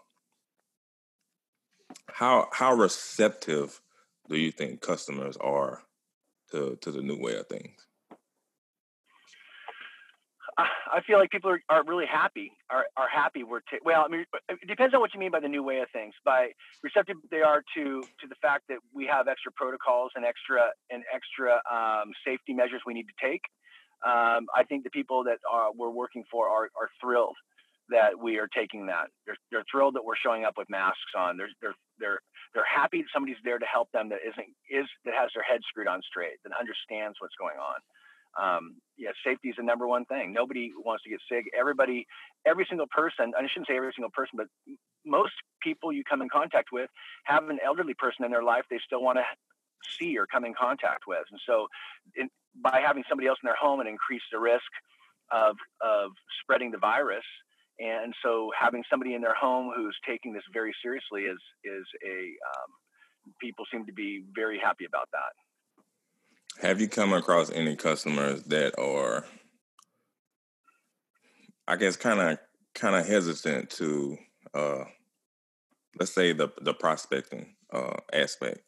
how 2.14 2.48
how 2.52 2.74
receptive 2.74 3.80
do 4.28 4.36
you 4.36 4.50
think 4.50 4.80
customers 4.80 5.36
are 5.38 5.82
to 6.50 6.76
to 6.80 6.90
the 6.90 7.02
new 7.02 7.18
way 7.18 7.36
of 7.36 7.46
things? 7.46 7.86
I 10.92 11.00
feel 11.06 11.18
like 11.18 11.30
people 11.30 11.50
are, 11.50 11.62
are 11.68 11.84
really 11.84 12.06
happy, 12.06 12.52
are, 12.68 12.84
are 12.96 13.08
happy. 13.08 13.44
We're 13.44 13.60
t- 13.60 13.78
well, 13.84 14.04
I 14.04 14.08
mean, 14.08 14.24
it 14.48 14.68
depends 14.68 14.94
on 14.94 15.00
what 15.00 15.14
you 15.14 15.20
mean 15.20 15.30
by 15.30 15.40
the 15.40 15.48
new 15.48 15.62
way 15.62 15.78
of 15.78 15.88
things. 15.92 16.14
By 16.24 16.50
receptive 16.82 17.16
they 17.30 17.40
are 17.40 17.62
to 17.76 18.02
to 18.02 18.26
the 18.28 18.34
fact 18.42 18.64
that 18.68 18.78
we 18.92 19.06
have 19.06 19.28
extra 19.28 19.52
protocols 19.52 20.12
and 20.16 20.24
extra 20.24 20.70
and 20.90 21.02
extra 21.14 21.60
um, 21.70 22.10
safety 22.26 22.52
measures 22.52 22.82
we 22.86 22.94
need 22.94 23.06
to 23.06 23.26
take. 23.26 23.42
Um, 24.04 24.46
I 24.56 24.64
think 24.68 24.84
the 24.84 24.90
people 24.90 25.24
that 25.24 25.38
are, 25.50 25.70
we're 25.76 25.90
working 25.90 26.24
for 26.30 26.48
are, 26.48 26.70
are 26.80 26.88
thrilled 27.00 27.36
that 27.90 28.18
we 28.18 28.38
are 28.38 28.48
taking 28.48 28.86
that. 28.86 29.08
They're, 29.26 29.36
they're 29.50 29.64
thrilled 29.70 29.94
that 29.94 30.04
we're 30.04 30.16
showing 30.16 30.44
up 30.44 30.54
with 30.56 30.70
masks 30.70 31.14
on. 31.16 31.36
They're, 31.36 31.50
they're, 31.60 31.74
they're, 31.98 32.20
they're 32.54 32.64
happy 32.66 33.02
that 33.02 33.10
somebody's 33.12 33.40
there 33.44 33.58
to 33.58 33.66
help 33.66 33.88
them 33.92 34.08
that 34.10 34.18
isn't, 34.26 34.48
is, 34.70 34.86
that 35.04 35.14
has 35.14 35.30
their 35.34 35.44
head 35.44 35.60
screwed 35.68 35.88
on 35.88 36.00
straight, 36.02 36.38
that 36.44 36.52
understands 36.58 37.16
what's 37.20 37.34
going 37.38 37.58
on. 37.58 37.78
Um, 38.38 38.76
yeah, 38.96 39.10
safety 39.26 39.48
is 39.48 39.56
the 39.58 39.64
number 39.64 39.86
one 39.88 40.04
thing. 40.04 40.32
Nobody 40.32 40.70
wants 40.84 41.02
to 41.02 41.10
get 41.10 41.20
sick. 41.30 41.46
Everybody, 41.58 42.06
every 42.46 42.64
single 42.68 42.86
person, 42.90 43.32
I 43.36 43.42
shouldn't 43.48 43.66
say 43.66 43.76
every 43.76 43.92
single 43.94 44.10
person, 44.14 44.38
but 44.38 44.46
most 45.04 45.32
people 45.62 45.92
you 45.92 46.04
come 46.08 46.22
in 46.22 46.28
contact 46.28 46.68
with 46.72 46.90
have 47.24 47.48
an 47.48 47.58
elderly 47.64 47.94
person 47.94 48.24
in 48.24 48.30
their 48.30 48.44
life 48.44 48.64
they 48.70 48.78
still 48.84 49.02
want 49.02 49.18
to 49.18 49.24
see 49.98 50.16
or 50.16 50.26
come 50.26 50.44
in 50.44 50.54
contact 50.54 51.04
with. 51.08 51.24
And 51.30 51.40
so 51.46 51.66
in, 52.14 52.28
by 52.62 52.80
having 52.84 53.02
somebody 53.08 53.26
else 53.28 53.38
in 53.42 53.46
their 53.46 53.56
home 53.56 53.80
and 53.80 53.88
increase 53.88 54.22
the 54.30 54.38
risk 54.38 54.70
of, 55.32 55.56
of 55.80 56.10
spreading 56.42 56.70
the 56.70 56.78
virus, 56.78 57.24
and 57.80 58.14
so 58.22 58.50
having 58.58 58.84
somebody 58.90 59.14
in 59.14 59.22
their 59.22 59.34
home 59.34 59.72
who's 59.74 59.96
taking 60.06 60.32
this 60.32 60.42
very 60.52 60.74
seriously 60.82 61.22
is 61.22 61.38
is 61.64 61.86
a 62.06 62.18
um, 62.50 62.70
people 63.40 63.64
seem 63.72 63.86
to 63.86 63.92
be 63.92 64.24
very 64.34 64.58
happy 64.58 64.84
about 64.84 65.08
that. 65.12 66.66
Have 66.66 66.80
you 66.80 66.88
come 66.88 67.12
across 67.12 67.50
any 67.50 67.76
customers 67.76 68.42
that 68.44 68.78
are, 68.78 69.24
I 71.66 71.76
guess, 71.76 71.96
kind 71.96 72.20
of 72.20 72.38
kind 72.74 72.96
of 72.96 73.06
hesitant 73.06 73.70
to, 73.70 74.18
uh, 74.52 74.84
let's 75.98 76.12
say 76.12 76.32
the 76.32 76.48
the 76.60 76.74
prospecting 76.74 77.54
uh, 77.72 77.96
aspect? 78.12 78.60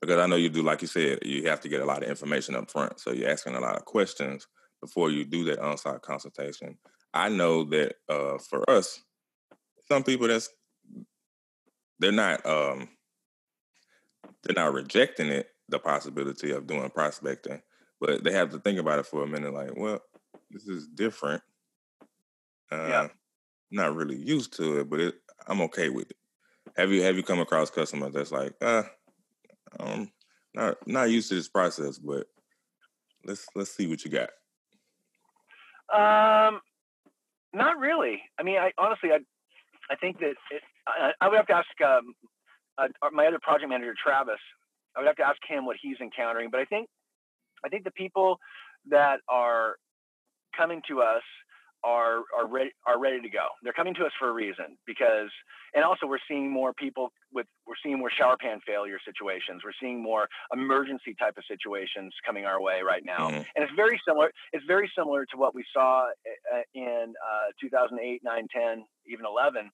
Because 0.00 0.18
I 0.18 0.26
know 0.26 0.36
you 0.36 0.48
do, 0.48 0.62
like 0.62 0.82
you 0.82 0.88
said, 0.88 1.20
you 1.22 1.48
have 1.48 1.60
to 1.60 1.68
get 1.68 1.82
a 1.82 1.86
lot 1.86 2.02
of 2.02 2.08
information 2.08 2.54
up 2.56 2.70
front, 2.70 3.00
so 3.00 3.12
you're 3.12 3.30
asking 3.30 3.54
a 3.54 3.60
lot 3.60 3.76
of 3.76 3.84
questions 3.84 4.46
before 4.80 5.10
you 5.10 5.24
do 5.24 5.44
that 5.44 5.58
on-site 5.58 6.00
consultation. 6.00 6.78
I 7.12 7.28
know 7.28 7.64
that 7.64 7.96
uh, 8.08 8.38
for 8.38 8.68
us, 8.68 9.02
some 9.88 10.04
people 10.04 10.28
that's 10.28 10.48
they're 11.98 12.12
not 12.12 12.44
um, 12.46 12.88
they're 14.42 14.54
not 14.54 14.72
rejecting 14.72 15.28
it, 15.28 15.48
the 15.68 15.78
possibility 15.78 16.50
of 16.52 16.66
doing 16.66 16.88
prospecting, 16.90 17.60
but 18.00 18.24
they 18.24 18.32
have 18.32 18.50
to 18.50 18.58
think 18.58 18.78
about 18.78 18.98
it 18.98 19.06
for 19.06 19.22
a 19.22 19.26
minute. 19.26 19.52
Like, 19.52 19.76
well, 19.76 20.00
this 20.50 20.66
is 20.66 20.86
different. 20.86 21.42
Uh, 22.70 22.86
yeah. 22.88 23.08
Not 23.70 23.94
really 23.94 24.16
used 24.16 24.56
to 24.56 24.80
it, 24.80 24.90
but 24.90 25.00
it, 25.00 25.14
I'm 25.46 25.60
okay 25.62 25.88
with 25.88 26.10
it. 26.10 26.16
Have 26.76 26.90
you 26.90 27.02
have 27.02 27.16
you 27.16 27.22
come 27.22 27.40
across 27.40 27.70
customers 27.70 28.12
that's 28.12 28.32
like, 28.32 28.54
uh, 28.60 28.82
um, 29.78 30.10
not 30.54 30.76
not 30.86 31.10
used 31.10 31.28
to 31.28 31.34
this 31.34 31.48
process, 31.48 31.98
but 31.98 32.26
let's 33.24 33.46
let's 33.54 33.70
see 33.70 33.86
what 33.86 34.04
you 34.04 34.10
got. 34.10 34.30
Um, 35.92 36.60
not 37.52 37.78
really. 37.78 38.22
I 38.38 38.42
mean, 38.42 38.58
I 38.58 38.72
honestly, 38.78 39.10
I, 39.12 39.18
I 39.90 39.96
think 39.96 40.18
that 40.20 40.34
it, 40.50 40.62
I, 40.86 41.12
I, 41.20 41.28
would 41.28 41.36
have 41.36 41.46
to 41.48 41.54
ask 41.54 41.80
um, 41.84 42.14
uh, 42.78 42.88
my 43.12 43.26
other 43.26 43.38
project 43.40 43.68
manager, 43.68 43.94
Travis. 44.02 44.40
I 44.96 45.00
would 45.00 45.06
have 45.06 45.16
to 45.16 45.26
ask 45.26 45.38
him 45.46 45.66
what 45.66 45.76
he's 45.80 45.96
encountering. 46.00 46.50
But 46.50 46.60
I 46.60 46.64
think, 46.64 46.88
I 47.64 47.68
think 47.68 47.84
the 47.84 47.92
people 47.92 48.38
that 48.88 49.20
are 49.28 49.76
coming 50.56 50.82
to 50.88 51.00
us 51.00 51.22
are 51.84 52.22
are 52.36 52.46
ready 52.46 52.70
are 52.86 53.00
ready 53.00 53.20
to 53.20 53.28
go. 53.28 53.46
They're 53.62 53.72
coming 53.72 53.94
to 53.94 54.04
us 54.04 54.12
for 54.18 54.28
a 54.28 54.32
reason 54.32 54.76
because, 54.86 55.30
and 55.74 55.84
also 55.84 56.06
we're 56.06 56.22
seeing 56.28 56.50
more 56.50 56.72
people 56.74 57.12
with 57.32 57.46
we're 57.66 57.80
seeing 57.82 57.98
more 57.98 58.10
shower 58.10 58.36
pan 58.40 58.60
failure 58.66 58.98
situations. 59.04 59.62
We're 59.64 59.76
seeing 59.80 60.02
more 60.02 60.28
emergency 60.52 61.14
type 61.18 61.34
of 61.38 61.44
situations 61.48 62.14
coming 62.26 62.44
our 62.44 62.60
way 62.60 62.80
right 62.86 63.02
now, 63.04 63.28
mm-hmm. 63.28 63.42
and 63.54 63.64
it's 63.64 63.72
very 63.74 64.00
similar. 64.06 64.30
It's 64.52 64.64
very 64.66 64.90
similar 64.96 65.24
to 65.26 65.36
what 65.36 65.54
we 65.54 65.64
saw 65.72 66.08
uh, 66.52 66.62
in 66.74 67.14
uh, 67.16 67.52
2008, 67.60 68.20
9, 68.22 68.46
10, 68.54 68.84
even 69.08 69.24
11. 69.26 69.70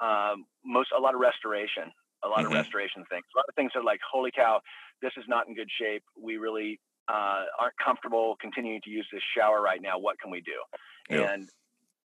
Um, 0.00 0.44
most 0.64 0.90
a 0.96 1.00
lot 1.00 1.14
of 1.14 1.20
restoration, 1.20 1.90
a 2.24 2.28
lot 2.28 2.38
mm-hmm. 2.38 2.46
of 2.46 2.52
restoration 2.52 3.04
things. 3.10 3.24
A 3.34 3.38
lot 3.38 3.46
of 3.48 3.54
things 3.54 3.72
are 3.74 3.84
like, 3.84 4.00
holy 4.10 4.30
cow, 4.34 4.60
this 5.00 5.12
is 5.16 5.24
not 5.28 5.48
in 5.48 5.54
good 5.54 5.68
shape. 5.78 6.02
We 6.20 6.36
really 6.36 6.78
uh, 7.08 7.44
aren't 7.58 7.76
comfortable 7.82 8.36
continuing 8.40 8.80
to 8.84 8.90
use 8.90 9.06
this 9.12 9.22
shower 9.36 9.60
right 9.60 9.80
now. 9.82 9.98
What 9.98 10.18
can 10.20 10.30
we 10.30 10.40
do? 10.40 10.58
Yeah. 11.10 11.32
And 11.32 11.48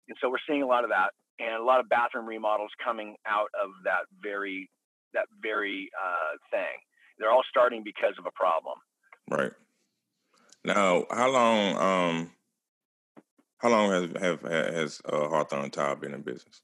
and 0.07 0.17
so 0.21 0.29
we're 0.29 0.43
seeing 0.47 0.63
a 0.63 0.67
lot 0.67 0.83
of 0.83 0.89
that, 0.89 1.11
and 1.39 1.55
a 1.55 1.63
lot 1.63 1.79
of 1.79 1.87
bathroom 1.89 2.25
remodels 2.25 2.71
coming 2.83 3.15
out 3.27 3.49
of 3.61 3.69
that 3.85 4.05
very 4.21 4.69
that 5.13 5.25
very 5.41 5.89
uh, 5.99 6.37
thing. 6.51 6.77
They're 7.17 7.31
all 7.31 7.43
starting 7.49 7.83
because 7.83 8.13
of 8.17 8.25
a 8.25 8.31
problem. 8.31 8.75
Right. 9.29 9.51
Now, 10.63 11.05
how 11.09 11.29
long 11.29 11.77
um 11.77 12.31
how 13.59 13.69
long 13.69 13.91
has 13.91 14.21
have 14.21 14.41
has 14.41 15.01
uh, 15.05 15.27
Hawthorne 15.27 15.69
Tile 15.69 15.95
been 15.95 16.13
in 16.13 16.21
business? 16.21 16.61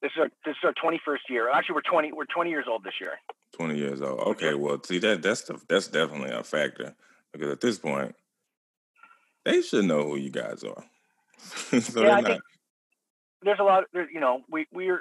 This 0.00 0.12
is 0.16 0.20
our 0.20 0.28
this 0.44 0.52
is 0.52 0.64
our 0.64 0.74
twenty 0.80 1.00
first 1.04 1.24
year. 1.28 1.50
Actually, 1.50 1.76
we're 1.76 1.90
twenty 1.90 2.12
we're 2.12 2.26
twenty 2.26 2.50
years 2.50 2.66
old 2.68 2.84
this 2.84 2.94
year. 3.00 3.12
Twenty 3.52 3.78
years 3.78 4.02
old. 4.02 4.20
Okay, 4.20 4.54
well, 4.54 4.82
see 4.82 4.98
that 4.98 5.22
that's 5.22 5.42
the, 5.42 5.60
that's 5.68 5.88
definitely 5.88 6.30
a 6.30 6.42
factor 6.42 6.94
because 7.32 7.50
at 7.50 7.60
this 7.60 7.78
point, 7.78 8.14
they 9.44 9.62
should 9.62 9.84
know 9.84 10.04
who 10.04 10.16
you 10.16 10.30
guys 10.30 10.62
are. 10.64 10.84
so 11.80 12.02
yeah, 12.02 12.12
I 12.12 12.20
not... 12.20 12.30
think 12.30 12.42
there's 13.42 13.58
a 13.60 13.64
lot. 13.64 13.84
Of, 13.94 14.06
you 14.12 14.20
know, 14.20 14.40
we 14.50 14.66
we're 14.72 15.00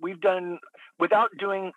we've 0.00 0.20
done 0.20 0.58
without 0.98 1.30
doing 1.38 1.72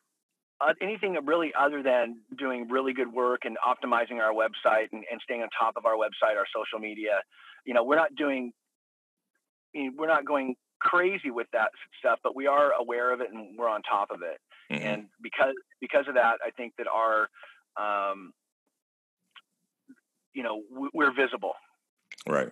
uh, 0.59 0.73
anything 0.81 1.17
really 1.25 1.51
other 1.59 1.81
than 1.81 2.19
doing 2.37 2.67
really 2.69 2.93
good 2.93 3.11
work 3.11 3.41
and 3.45 3.57
optimizing 3.57 4.19
our 4.21 4.33
website 4.33 4.87
and, 4.91 5.03
and 5.11 5.19
staying 5.23 5.41
on 5.41 5.49
top 5.57 5.75
of 5.77 5.85
our 5.85 5.95
website, 5.95 6.37
our 6.37 6.45
social 6.53 6.79
media. 6.79 7.21
You 7.65 7.73
know, 7.73 7.83
we're 7.83 7.95
not 7.95 8.15
doing. 8.15 8.51
we're 9.73 10.07
not 10.07 10.25
going 10.25 10.55
crazy 10.81 11.31
with 11.31 11.47
that 11.53 11.69
stuff, 11.99 12.19
but 12.23 12.35
we 12.35 12.47
are 12.47 12.71
aware 12.73 13.13
of 13.13 13.21
it 13.21 13.31
and 13.31 13.57
we're 13.57 13.69
on 13.69 13.81
top 13.83 14.09
of 14.11 14.21
it. 14.21 14.39
Mm-hmm. 14.73 14.87
And 14.87 15.05
because 15.21 15.53
because 15.79 16.05
of 16.07 16.15
that, 16.15 16.37
I 16.45 16.51
think 16.51 16.73
that 16.77 16.87
our 16.87 17.29
um, 17.77 18.33
you 20.33 20.43
know 20.43 20.61
we're 20.93 21.13
visible. 21.13 21.53
Right. 22.27 22.51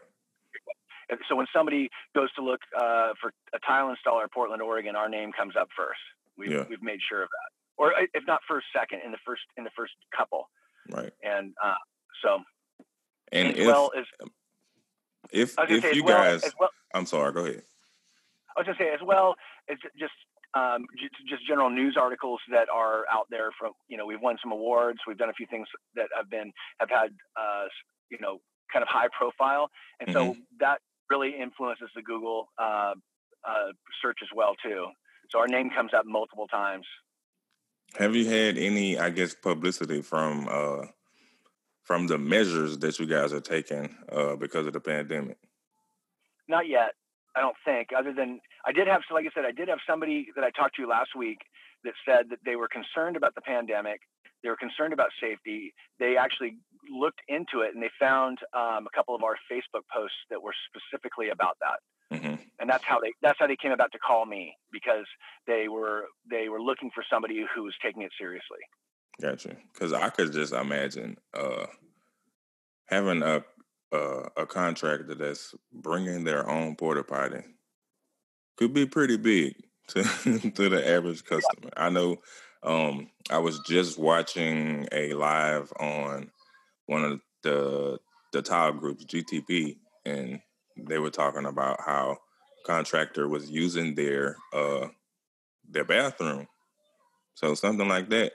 So 1.27 1.35
when 1.35 1.47
somebody 1.53 1.89
goes 2.15 2.31
to 2.33 2.43
look 2.43 2.61
uh, 2.77 3.13
for 3.21 3.33
a 3.53 3.59
tile 3.65 3.87
installer 3.87 4.23
in 4.23 4.29
Portland, 4.33 4.61
Oregon, 4.61 4.95
our 4.95 5.09
name 5.09 5.31
comes 5.31 5.55
up 5.59 5.69
first. 5.75 5.99
We've, 6.37 6.51
yeah. 6.51 6.65
we've 6.69 6.83
made 6.83 6.99
sure 7.07 7.23
of 7.23 7.29
that, 7.29 7.83
or 7.83 7.93
uh, 7.93 8.05
if 8.13 8.23
not 8.27 8.39
first, 8.47 8.67
second 8.75 9.01
in 9.03 9.11
the 9.11 9.17
first 9.25 9.41
in 9.57 9.63
the 9.63 9.71
first 9.75 9.93
couple. 10.15 10.49
Right. 10.89 11.11
And 11.23 11.53
uh, 11.63 11.73
so, 12.23 12.39
and 13.31 13.57
if, 13.57 13.67
well 13.67 13.91
as 13.97 14.05
if 15.31 15.55
if 15.57 15.95
you 15.95 16.03
well, 16.03 16.39
guys, 16.39 16.51
well, 16.59 16.69
I'm 16.93 17.05
sorry. 17.05 17.33
Go 17.33 17.45
ahead. 17.45 17.63
I 18.55 18.61
was 18.61 18.67
to 18.67 18.83
say 18.83 18.89
as 18.93 19.01
well 19.05 19.35
as 19.69 19.77
just 19.99 20.13
um, 20.53 20.85
just 21.27 21.45
general 21.47 21.69
news 21.69 21.95
articles 21.99 22.39
that 22.51 22.67
are 22.69 23.05
out 23.11 23.27
there 23.29 23.49
from 23.57 23.73
you 23.87 23.97
know 23.97 24.05
we've 24.05 24.21
won 24.21 24.37
some 24.41 24.51
awards 24.51 24.99
we've 25.07 25.17
done 25.17 25.29
a 25.29 25.33
few 25.33 25.45
things 25.45 25.67
that 25.95 26.07
have 26.15 26.29
been 26.29 26.51
have 26.79 26.89
had 26.89 27.11
uh, 27.39 27.65
you 28.09 28.17
know 28.19 28.39
kind 28.73 28.81
of 28.83 28.89
high 28.89 29.07
profile 29.17 29.69
and 29.99 30.09
mm-hmm. 30.09 30.31
so 30.31 30.37
that 30.59 30.79
really 31.09 31.33
influences 31.39 31.89
the 31.95 32.01
Google 32.01 32.49
uh, 32.57 32.93
uh, 33.47 33.71
search 34.01 34.19
as 34.21 34.29
well 34.35 34.55
too. 34.63 34.87
So 35.29 35.39
our 35.39 35.47
name 35.47 35.69
comes 35.69 35.91
up 35.93 36.05
multiple 36.05 36.47
times. 36.47 36.85
Have 37.97 38.15
you 38.15 38.27
had 38.27 38.57
any, 38.57 38.99
I 38.99 39.09
guess, 39.09 39.33
publicity 39.33 40.01
from 40.01 40.47
uh, 40.49 40.85
from 41.83 42.07
the 42.07 42.17
measures 42.17 42.77
that 42.79 42.99
you 42.99 43.07
guys 43.07 43.33
are 43.33 43.41
taking 43.41 43.95
uh, 44.11 44.35
because 44.35 44.67
of 44.67 44.73
the 44.73 44.79
pandemic? 44.79 45.37
Not 46.47 46.67
yet. 46.67 46.93
I 47.35 47.41
don't 47.41 47.55
think. 47.65 47.89
Other 47.97 48.13
than 48.13 48.41
I 48.65 48.71
did 48.71 48.87
have, 48.87 49.01
so 49.07 49.15
like 49.15 49.25
I 49.25 49.29
said, 49.33 49.45
I 49.45 49.51
did 49.51 49.69
have 49.69 49.79
somebody 49.87 50.27
that 50.35 50.43
I 50.43 50.51
talked 50.51 50.75
to 50.75 50.87
last 50.87 51.15
week 51.17 51.39
that 51.83 51.93
said 52.05 52.29
that 52.29 52.39
they 52.45 52.55
were 52.55 52.67
concerned 52.67 53.15
about 53.15 53.35
the 53.35 53.41
pandemic. 53.41 54.01
They 54.43 54.49
were 54.49 54.57
concerned 54.57 54.93
about 54.93 55.09
safety. 55.21 55.73
They 55.99 56.15
actually 56.17 56.57
looked 56.89 57.21
into 57.27 57.61
it 57.61 57.73
and 57.73 57.81
they 57.81 57.89
found 57.99 58.39
um, 58.53 58.87
a 58.87 58.95
couple 58.95 59.15
of 59.15 59.23
our 59.23 59.35
Facebook 59.51 59.83
posts 59.93 60.17
that 60.29 60.41
were 60.41 60.53
specifically 60.69 61.29
about 61.29 61.57
that. 61.61 61.79
Mm-hmm. 62.15 62.35
And 62.59 62.69
that's 62.69 62.83
how 62.83 62.99
they 62.99 63.13
that's 63.21 63.37
how 63.39 63.47
they 63.47 63.55
came 63.55 63.71
about 63.71 63.91
to 63.91 63.99
call 63.99 64.25
me 64.25 64.55
because 64.71 65.05
they 65.45 65.67
were 65.67 66.05
they 66.29 66.49
were 66.49 66.61
looking 66.61 66.89
for 66.93 67.03
somebody 67.09 67.45
who 67.53 67.63
was 67.63 67.75
taking 67.83 68.01
it 68.01 68.11
seriously. 68.19 68.59
Gotcha. 69.21 69.55
Because 69.73 69.93
I 69.93 70.09
could 70.09 70.31
just 70.31 70.53
imagine 70.53 71.17
uh, 71.33 71.67
having 72.87 73.21
a 73.21 73.43
uh, 73.91 74.29
a 74.37 74.45
contractor 74.45 75.15
that's 75.15 75.53
bringing 75.71 76.23
their 76.23 76.49
own 76.49 76.75
porta 76.75 77.03
potty 77.03 77.43
could 78.57 78.73
be 78.73 78.85
pretty 78.85 79.17
big 79.17 79.55
to 79.89 80.03
to 80.51 80.69
the 80.69 80.87
average 80.87 81.23
customer. 81.23 81.69
Yeah. 81.75 81.85
I 81.85 81.89
know. 81.89 82.17
Um, 82.61 83.09
I 83.29 83.37
was 83.37 83.59
just 83.59 83.97
watching 83.97 84.85
a 84.91 85.13
live 85.13 85.71
on 85.79 86.29
one 86.89 87.05
of 87.05 87.21
the 87.43 87.99
the 88.33 88.41
tile 88.41 88.73
groups, 88.73 89.05
GTP, 89.05 89.77
and 90.05 90.39
they 90.75 90.97
were 90.97 91.11
talking 91.11 91.45
about 91.45 91.79
how 91.81 92.17
contractor 92.65 93.27
was 93.27 93.49
using 93.49 93.95
their 93.95 94.37
uh 94.53 94.87
their 95.69 95.85
bathroom. 95.85 96.47
So 97.35 97.53
something 97.53 97.87
like 97.87 98.09
that 98.09 98.33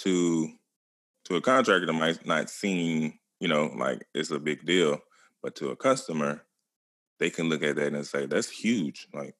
to 0.00 0.48
to 1.24 1.36
a 1.36 1.40
contractor 1.40 1.92
might 1.92 2.24
not 2.26 2.50
seem, 2.50 3.14
you 3.40 3.48
know, 3.48 3.72
like 3.76 4.06
it's 4.14 4.30
a 4.30 4.38
big 4.38 4.64
deal, 4.66 4.98
but 5.42 5.56
to 5.56 5.70
a 5.70 5.76
customer, 5.76 6.42
they 7.18 7.30
can 7.30 7.48
look 7.48 7.62
at 7.62 7.76
that 7.76 7.94
and 7.94 8.06
say, 8.06 8.26
"That's 8.26 8.50
huge." 8.50 9.08
Like 9.14 9.34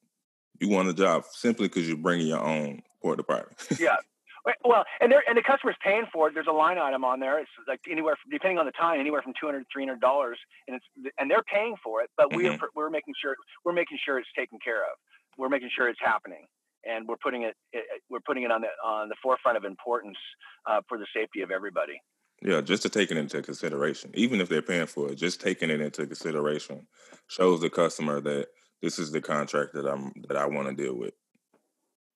you 0.61 0.71
want 0.71 0.89
a 0.89 0.95
job 0.95 1.25
simply 1.31 1.69
because 1.69 1.87
you're 1.87 1.99
bringing 1.99 2.29
your 2.29 2.43
own 2.43 2.83
porta 3.03 3.23
potty. 3.23 3.55
yeah, 3.79 3.97
well, 4.65 4.85
and 5.01 5.11
they 5.11 5.17
and 5.27 5.37
the 5.37 5.43
customer's 5.43 5.77
paying 5.83 6.05
for 6.13 6.29
it. 6.29 6.35
There's 6.35 6.47
a 6.49 6.55
line 6.55 6.79
item 6.79 7.05
on 7.05 7.21
there. 7.21 7.39
It's 7.39 7.51
like 7.67 7.81
anywhere, 7.91 8.15
from, 8.23 8.31
depending 8.31 8.59
on 8.59 8.67
the 8.67 8.73
time, 8.73 9.01
anywhere 9.01 9.23
from 9.23 9.33
200 9.41 9.61
to 9.61 9.67
300 9.73 10.01
dollars, 10.01 10.39
and 10.69 10.77
it's 10.77 11.13
and 11.19 11.31
they're 11.31 11.45
paying 11.53 11.75
for 11.83 12.03
it. 12.03 12.11
But 12.17 12.31
mm-hmm. 12.31 12.61
we're 12.61 12.87
we're 12.87 12.91
making 12.91 13.15
sure 13.21 13.35
we're 13.65 13.73
making 13.73 13.99
sure 14.05 14.19
it's 14.19 14.29
taken 14.37 14.59
care 14.63 14.83
of. 14.83 14.95
We're 15.37 15.49
making 15.49 15.71
sure 15.77 15.89
it's 15.89 16.01
happening, 16.01 16.47
and 16.85 17.07
we're 17.09 17.21
putting 17.23 17.43
it, 17.43 17.55
it 17.73 17.85
we're 18.09 18.25
putting 18.25 18.45
it 18.45 18.51
on 18.51 18.63
the 18.63 18.69
on 18.85 19.09
the 19.09 19.17
forefront 19.23 19.57
of 19.57 19.65
importance 19.65 20.19
uh, 20.67 20.81
for 20.89 20.99
the 20.99 21.07
safety 21.15 21.41
of 21.43 21.51
everybody. 21.51 22.01
Yeah, 22.43 22.61
just 22.61 22.83
to 22.83 22.91
take 22.91 23.11
it 23.11 23.17
into 23.17 23.41
consideration, 23.43 24.11
even 24.15 24.41
if 24.41 24.49
they're 24.49 24.63
paying 24.63 24.87
for 24.87 25.11
it, 25.11 25.17
just 25.17 25.41
taking 25.41 25.71
it 25.71 25.81
into 25.81 26.07
consideration 26.07 26.87
shows 27.29 27.61
the 27.61 27.71
customer 27.71 28.21
that 28.21 28.49
this 28.83 28.99
is 28.99 29.11
the 29.11 29.23
contract 29.23 29.73
that 29.73 29.87
I'm 29.87 30.13
that 30.29 30.37
I 30.37 30.47
want 30.47 30.69
to 30.69 30.75
deal 30.75 30.95
with. 30.95 31.15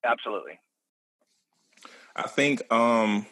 Absolutely. 0.04 0.58
I 2.20 2.28
think 2.28 2.60
um 2.72 3.26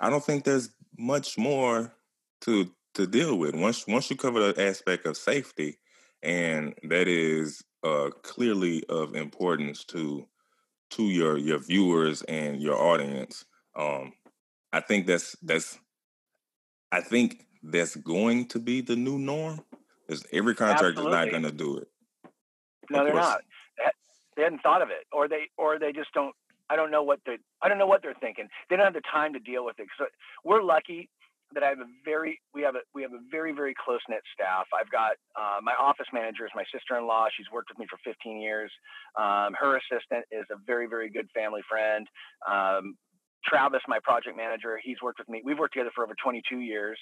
I 0.00 0.10
don't 0.10 0.24
think 0.24 0.42
there's 0.42 0.70
much 0.98 1.38
more 1.38 1.94
to 2.42 2.68
to 2.94 3.06
deal 3.06 3.38
with. 3.38 3.54
Once 3.54 3.86
once 3.86 4.10
you 4.10 4.16
cover 4.16 4.52
the 4.52 4.68
aspect 4.68 5.06
of 5.06 5.16
safety, 5.16 5.78
and 6.22 6.74
that 6.82 7.06
is 7.06 7.62
uh, 7.84 8.10
clearly 8.22 8.84
of 8.88 9.14
importance 9.14 9.84
to 9.84 10.26
to 10.90 11.04
your 11.04 11.38
your 11.38 11.58
viewers 11.58 12.22
and 12.22 12.60
your 12.60 12.76
audience. 12.76 13.44
Um, 13.76 14.14
I 14.72 14.80
think 14.80 15.06
that's 15.06 15.36
that's 15.42 15.78
I 16.90 17.02
think 17.02 17.46
that's 17.62 17.94
going 17.94 18.48
to 18.48 18.58
be 18.58 18.80
the 18.80 18.96
new 18.96 19.18
norm. 19.18 19.60
Because 20.06 20.26
every 20.32 20.56
contract 20.56 20.98
is 20.98 21.04
not 21.04 21.30
going 21.30 21.44
to 21.44 21.52
do 21.52 21.78
it. 21.78 21.88
No, 22.90 23.04
they're 23.04 23.14
not. 23.14 23.42
They 24.36 24.42
hadn't 24.42 24.62
thought 24.62 24.82
of 24.82 24.88
it, 24.90 25.06
or 25.12 25.28
they 25.28 25.50
or 25.56 25.78
they 25.78 25.92
just 25.92 26.12
don't 26.12 26.34
I 26.72 26.76
don't 26.76 26.90
know 26.90 27.02
what 27.02 27.20
they 27.26 27.36
I 27.62 27.68
don't 27.68 27.78
know 27.78 27.86
what 27.86 28.00
they're 28.02 28.16
thinking. 28.20 28.48
They 28.70 28.76
don't 28.76 28.86
have 28.86 28.94
the 28.94 29.08
time 29.12 29.34
to 29.34 29.38
deal 29.40 29.64
with 29.64 29.78
it. 29.78 29.86
So 29.98 30.06
we're 30.42 30.62
lucky 30.62 31.10
that 31.54 31.62
I 31.62 31.68
have 31.68 31.80
a 31.80 31.90
very 32.02 32.40
we 32.54 32.62
have 32.62 32.76
a 32.76 32.80
we 32.94 33.02
have 33.02 33.12
a 33.12 33.20
very 33.30 33.52
very 33.52 33.74
close 33.76 34.00
knit 34.08 34.22
staff. 34.32 34.64
I've 34.72 34.90
got 34.90 35.12
uh, 35.36 35.60
my 35.62 35.74
office 35.78 36.06
manager 36.14 36.46
is 36.46 36.52
my 36.54 36.64
sister 36.72 36.96
in 36.96 37.06
law. 37.06 37.26
She's 37.36 37.50
worked 37.52 37.68
with 37.68 37.78
me 37.78 37.86
for 37.90 37.98
15 38.04 38.40
years. 38.40 38.72
Um, 39.20 39.52
her 39.60 39.76
assistant 39.76 40.24
is 40.32 40.46
a 40.50 40.56
very 40.66 40.86
very 40.86 41.10
good 41.10 41.28
family 41.34 41.60
friend. 41.68 42.06
Um, 42.48 42.96
Travis, 43.44 43.82
my 43.88 43.98
project 44.02 44.36
manager, 44.36 44.80
he's 44.82 45.02
worked 45.02 45.18
with 45.18 45.28
me. 45.28 45.42
We've 45.44 45.58
worked 45.58 45.74
together 45.74 45.90
for 45.94 46.04
over 46.04 46.14
22 46.22 46.60
years, 46.60 46.98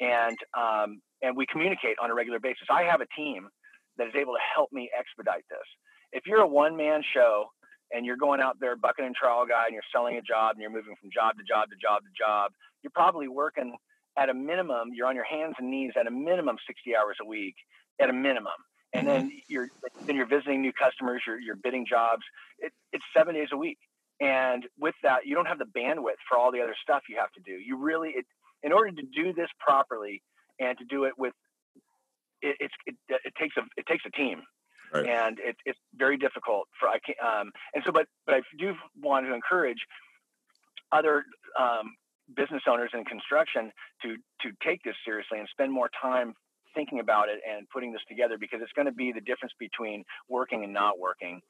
and 0.00 0.36
um, 0.52 1.00
and 1.22 1.36
we 1.36 1.46
communicate 1.46 1.96
on 2.02 2.10
a 2.10 2.14
regular 2.14 2.40
basis. 2.40 2.68
I 2.70 2.82
have 2.82 3.00
a 3.00 3.08
team 3.16 3.48
that 3.96 4.08
is 4.08 4.14
able 4.14 4.34
to 4.34 4.44
help 4.54 4.70
me 4.72 4.90
expedite 4.92 5.44
this. 5.48 5.64
If 6.12 6.26
you're 6.26 6.42
a 6.42 6.46
one 6.46 6.76
man 6.76 7.02
show 7.14 7.46
and 7.92 8.04
you're 8.04 8.16
going 8.16 8.40
out 8.40 8.56
there 8.60 8.76
bucket 8.76 9.04
and 9.04 9.14
trowel 9.14 9.46
guy 9.46 9.64
and 9.66 9.74
you're 9.74 9.90
selling 9.94 10.16
a 10.16 10.22
job 10.22 10.52
and 10.54 10.60
you're 10.60 10.70
moving 10.70 10.94
from 11.00 11.10
job 11.12 11.36
to 11.38 11.44
job 11.44 11.68
to 11.70 11.76
job 11.76 12.02
to 12.02 12.10
job, 12.16 12.52
you're 12.82 12.94
probably 12.94 13.28
working 13.28 13.74
at 14.18 14.28
a 14.28 14.34
minimum, 14.34 14.90
you're 14.94 15.06
on 15.06 15.14
your 15.14 15.24
hands 15.24 15.54
and 15.58 15.70
knees 15.70 15.92
at 15.98 16.06
a 16.06 16.10
minimum 16.10 16.56
60 16.66 16.96
hours 16.96 17.16
a 17.20 17.26
week 17.26 17.54
at 18.00 18.10
a 18.10 18.12
minimum. 18.12 18.56
And 18.92 19.06
then 19.06 19.26
mm-hmm. 19.26 19.38
you're 19.48 19.68
then 20.06 20.16
you're 20.16 20.26
visiting 20.26 20.62
new 20.62 20.72
customers, 20.72 21.22
you're, 21.26 21.38
you're 21.38 21.56
bidding 21.56 21.86
jobs. 21.88 22.22
It, 22.58 22.72
it's 22.92 23.04
seven 23.14 23.34
days 23.34 23.48
a 23.52 23.56
week. 23.56 23.78
And 24.20 24.64
with 24.78 24.94
that, 25.02 25.26
you 25.26 25.34
don't 25.34 25.46
have 25.46 25.58
the 25.58 25.66
bandwidth 25.66 26.22
for 26.28 26.38
all 26.38 26.50
the 26.50 26.60
other 26.62 26.74
stuff 26.82 27.02
you 27.08 27.16
have 27.18 27.30
to 27.32 27.40
do. 27.44 27.52
You 27.52 27.76
really, 27.76 28.10
it, 28.10 28.24
in 28.62 28.72
order 28.72 28.90
to 28.90 29.02
do 29.14 29.34
this 29.34 29.48
properly 29.60 30.22
and 30.58 30.78
to 30.78 30.84
do 30.84 31.04
it 31.04 31.12
with, 31.18 31.34
it, 32.40 32.56
it's, 32.60 32.74
it, 32.86 32.94
it 33.08 33.34
takes 33.38 33.56
a, 33.58 33.62
it 33.76 33.84
takes 33.86 34.04
a 34.06 34.10
team. 34.10 34.42
Right. 34.92 35.06
And 35.06 35.38
it, 35.40 35.56
it's 35.64 35.78
very 35.96 36.16
difficult 36.16 36.68
for 36.78 36.88
I 36.88 36.98
can 37.04 37.14
um, 37.24 37.50
and 37.74 37.82
so 37.84 37.92
but 37.92 38.06
but 38.26 38.36
I 38.36 38.40
do 38.58 38.74
want 39.02 39.26
to 39.26 39.34
encourage 39.34 39.78
other 40.92 41.24
um, 41.58 41.94
business 42.36 42.62
owners 42.68 42.90
in 42.94 43.04
construction 43.04 43.70
to 44.02 44.16
to 44.42 44.54
take 44.64 44.82
this 44.84 44.94
seriously 45.04 45.38
and 45.38 45.48
spend 45.50 45.72
more 45.72 45.90
time 46.00 46.34
thinking 46.74 47.00
about 47.00 47.28
it 47.28 47.40
and 47.48 47.66
putting 47.70 47.92
this 47.92 48.02
together 48.08 48.36
because 48.38 48.60
it's 48.62 48.72
going 48.72 48.86
to 48.86 48.92
be 48.92 49.12
the 49.12 49.20
difference 49.20 49.52
between 49.58 50.04
working 50.28 50.62
and 50.62 50.72
not 50.72 50.98
working. 50.98 51.40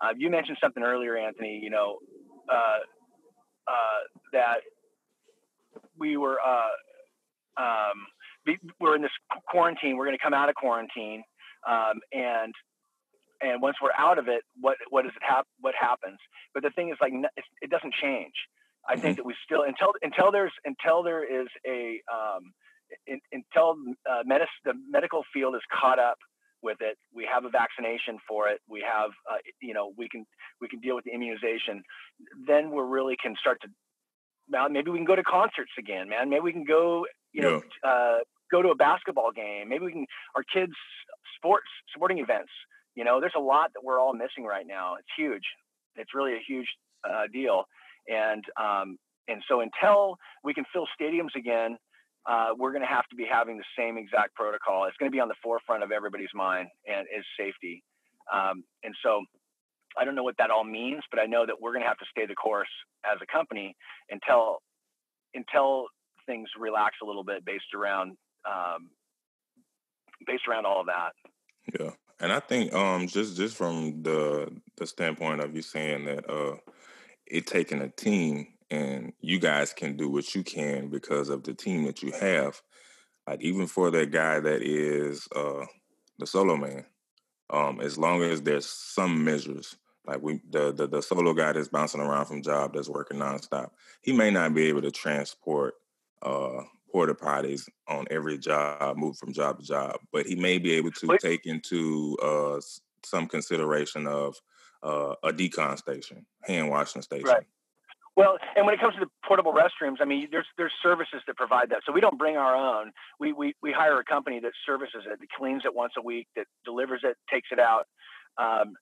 Uh, 0.00 0.10
you 0.16 0.30
mentioned 0.30 0.56
something 0.60 0.82
earlier, 0.82 1.16
Anthony. 1.16 1.60
You 1.62 1.70
know 1.70 1.98
uh, 2.52 2.78
uh, 3.68 4.00
that 4.32 4.58
we 5.98 6.16
were 6.16 6.38
uh, 6.40 7.62
um, 7.62 8.06
we're 8.80 8.96
in 8.96 9.02
this 9.02 9.10
quarantine. 9.48 9.96
We're 9.96 10.06
going 10.06 10.16
to 10.16 10.22
come 10.22 10.34
out 10.34 10.48
of 10.48 10.54
quarantine, 10.54 11.22
um, 11.68 12.00
and 12.12 12.52
and 13.40 13.62
once 13.62 13.76
we're 13.82 13.96
out 13.96 14.18
of 14.18 14.28
it, 14.28 14.42
what 14.60 14.76
what 14.90 15.02
does 15.02 15.12
it 15.16 15.22
hap- 15.22 15.48
What 15.60 15.74
happens? 15.78 16.18
But 16.54 16.62
the 16.62 16.70
thing 16.70 16.90
is, 16.90 16.96
like, 17.00 17.12
it 17.60 17.70
doesn't 17.70 17.94
change. 17.94 18.34
I 18.88 18.92
mm-hmm. 18.92 19.02
think 19.02 19.16
that 19.16 19.26
we 19.26 19.34
still 19.44 19.62
until 19.62 19.92
until 20.02 20.30
there's 20.30 20.52
until 20.64 21.02
there 21.02 21.24
is 21.24 21.48
a 21.66 22.00
um, 22.12 22.52
in, 23.06 23.20
until 23.32 23.76
uh, 24.08 24.22
medis- 24.28 24.62
the 24.64 24.74
medical 24.88 25.22
field 25.32 25.54
is 25.54 25.62
caught 25.72 25.98
up 25.98 26.18
with 26.62 26.78
it. 26.80 26.96
We 27.14 27.28
have 27.32 27.44
a 27.44 27.50
vaccination 27.50 28.18
for 28.28 28.48
it. 28.48 28.60
We 28.68 28.84
have 28.86 29.10
uh, 29.30 29.38
you 29.60 29.74
know 29.74 29.92
we 29.96 30.08
can 30.08 30.24
we 30.60 30.68
can 30.68 30.80
deal 30.80 30.94
with 30.94 31.04
the 31.04 31.12
immunization. 31.12 31.82
Then 32.46 32.70
we 32.70 32.82
really 32.82 33.16
can 33.20 33.34
start 33.40 33.58
to 33.62 33.68
now 34.48 34.68
maybe 34.68 34.90
we 34.90 34.98
can 34.98 35.06
go 35.06 35.16
to 35.16 35.24
concerts 35.24 35.72
again, 35.78 36.08
man. 36.08 36.30
Maybe 36.30 36.42
we 36.42 36.52
can 36.52 36.64
go 36.64 37.06
you 37.32 37.42
know 37.42 37.62
yeah. 37.84 37.90
uh, 37.90 38.18
go 38.50 38.62
to 38.62 38.68
a 38.70 38.76
basketball 38.76 39.32
game. 39.32 39.68
Maybe 39.68 39.84
we 39.84 39.92
can 39.92 40.06
our 40.36 40.44
kids 40.44 40.74
sports 41.36 41.68
sporting 41.94 42.18
events 42.18 42.50
you 42.96 43.04
know, 43.04 43.20
there's 43.20 43.36
a 43.36 43.40
lot 43.40 43.70
that 43.74 43.84
we're 43.84 44.00
all 44.00 44.14
missing 44.14 44.44
right 44.44 44.66
now. 44.66 44.94
It's 44.98 45.08
huge. 45.16 45.44
It's 45.94 46.14
really 46.14 46.32
a 46.32 46.42
huge 46.46 46.66
uh, 47.08 47.28
deal. 47.32 47.64
And 48.08 48.42
um, 48.60 48.98
and 49.28 49.42
so 49.48 49.60
until 49.60 50.16
we 50.42 50.54
can 50.54 50.64
fill 50.72 50.86
stadiums 50.98 51.34
again, 51.36 51.76
uh, 52.26 52.48
we're 52.56 52.72
going 52.72 52.82
to 52.82 52.88
have 52.88 53.06
to 53.08 53.16
be 53.16 53.26
having 53.30 53.58
the 53.58 53.64
same 53.78 53.98
exact 53.98 54.34
protocol. 54.34 54.84
It's 54.86 54.96
going 54.96 55.10
to 55.10 55.14
be 55.14 55.20
on 55.20 55.28
the 55.28 55.34
forefront 55.42 55.82
of 55.82 55.92
everybody's 55.92 56.34
mind, 56.34 56.68
and 56.86 57.06
is 57.16 57.24
safety. 57.38 57.84
Um, 58.32 58.64
and 58.82 58.94
so 59.02 59.22
I 59.98 60.04
don't 60.04 60.14
know 60.14 60.24
what 60.24 60.36
that 60.38 60.50
all 60.50 60.64
means, 60.64 61.02
but 61.10 61.20
I 61.20 61.26
know 61.26 61.44
that 61.46 61.56
we're 61.60 61.72
going 61.72 61.82
to 61.82 61.88
have 61.88 61.98
to 61.98 62.06
stay 62.10 62.26
the 62.26 62.34
course 62.34 62.68
as 63.04 63.18
a 63.22 63.26
company 63.26 63.76
until 64.10 64.58
until 65.34 65.86
things 66.24 66.48
relax 66.58 66.96
a 67.02 67.06
little 67.06 67.24
bit 67.24 67.44
based 67.44 67.74
around 67.74 68.16
um, 68.48 68.90
based 70.26 70.48
around 70.48 70.66
all 70.66 70.80
of 70.80 70.86
that. 70.86 71.12
Yeah. 71.78 71.90
And 72.20 72.32
I 72.32 72.40
think 72.40 72.72
um 72.72 73.06
just 73.08 73.36
just 73.36 73.56
from 73.56 74.02
the 74.02 74.50
the 74.76 74.86
standpoint 74.86 75.42
of 75.42 75.54
you 75.54 75.62
saying 75.62 76.06
that 76.06 76.28
uh 76.30 76.56
it 77.26 77.46
taking 77.46 77.80
a 77.82 77.88
team 77.88 78.48
and 78.70 79.12
you 79.20 79.38
guys 79.38 79.72
can 79.72 79.96
do 79.96 80.08
what 80.08 80.34
you 80.34 80.42
can 80.42 80.88
because 80.88 81.28
of 81.28 81.44
the 81.44 81.54
team 81.54 81.84
that 81.84 82.02
you 82.02 82.12
have. 82.12 82.60
Like 83.26 83.42
even 83.42 83.66
for 83.66 83.90
that 83.90 84.10
guy 84.10 84.40
that 84.40 84.62
is 84.62 85.28
uh 85.34 85.66
the 86.18 86.26
solo 86.26 86.56
man, 86.56 86.86
um, 87.50 87.80
as 87.80 87.98
long 87.98 88.22
as 88.22 88.42
there's 88.42 88.66
some 88.66 89.22
measures, 89.24 89.76
like 90.06 90.22
we 90.22 90.40
the, 90.50 90.72
the 90.72 90.86
the 90.86 91.02
solo 91.02 91.34
guy 91.34 91.52
that's 91.52 91.68
bouncing 91.68 92.00
around 92.00 92.26
from 92.26 92.42
job 92.42 92.72
that's 92.74 92.88
working 92.88 93.18
nonstop, 93.18 93.70
he 94.00 94.12
may 94.12 94.30
not 94.30 94.54
be 94.54 94.66
able 94.66 94.82
to 94.82 94.90
transport 94.90 95.74
uh 96.22 96.62
porta 96.96 97.14
potties 97.14 97.68
on 97.88 98.06
every 98.10 98.38
job, 98.38 98.96
move 98.96 99.18
from 99.18 99.30
job 99.30 99.58
to 99.58 99.66
job, 99.66 99.98
but 100.14 100.24
he 100.24 100.34
may 100.34 100.56
be 100.56 100.72
able 100.72 100.90
to 100.90 101.18
take 101.20 101.44
into 101.44 102.16
uh, 102.22 102.58
some 103.04 103.26
consideration 103.26 104.06
of 104.06 104.34
uh, 104.82 105.14
a 105.22 105.30
decon 105.30 105.76
station, 105.76 106.24
hand 106.44 106.70
washing 106.70 107.02
station. 107.02 107.26
Right. 107.26 107.46
Well, 108.16 108.38
and 108.56 108.64
when 108.64 108.74
it 108.74 108.80
comes 108.80 108.94
to 108.94 109.00
the 109.00 109.10
portable 109.28 109.52
restrooms, 109.52 109.96
I 110.00 110.06
mean, 110.06 110.28
there's 110.30 110.46
there's 110.56 110.72
services 110.82 111.20
that 111.26 111.36
provide 111.36 111.68
that. 111.68 111.80
So 111.84 111.92
we 111.92 112.00
don't 112.00 112.16
bring 112.16 112.38
our 112.38 112.56
own. 112.56 112.92
We 113.20 113.34
we 113.34 113.52
we 113.60 113.72
hire 113.72 114.00
a 114.00 114.04
company 114.04 114.40
that 114.40 114.52
services 114.64 115.02
it, 115.04 115.20
that 115.20 115.30
cleans 115.38 115.64
it 115.66 115.74
once 115.74 115.92
a 115.98 116.02
week, 116.02 116.28
that 116.34 116.46
delivers 116.64 117.02
it, 117.04 117.18
takes 117.30 117.48
it 117.52 117.58
out. 117.58 117.84
Um, 118.38 118.72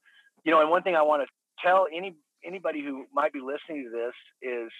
you 0.44 0.52
know, 0.52 0.60
and 0.60 0.70
one 0.70 0.84
thing 0.84 0.94
I 0.94 1.02
want 1.02 1.22
to 1.24 1.28
tell 1.66 1.88
any 1.92 2.14
anybody 2.44 2.80
who 2.80 3.06
might 3.12 3.32
be 3.32 3.40
listening 3.40 3.82
to 3.82 3.90
this 3.90 4.14
is, 4.40 4.70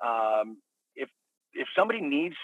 um, 0.00 0.58
if 0.94 1.08
if 1.54 1.66
somebody 1.76 2.00
needs 2.00 2.36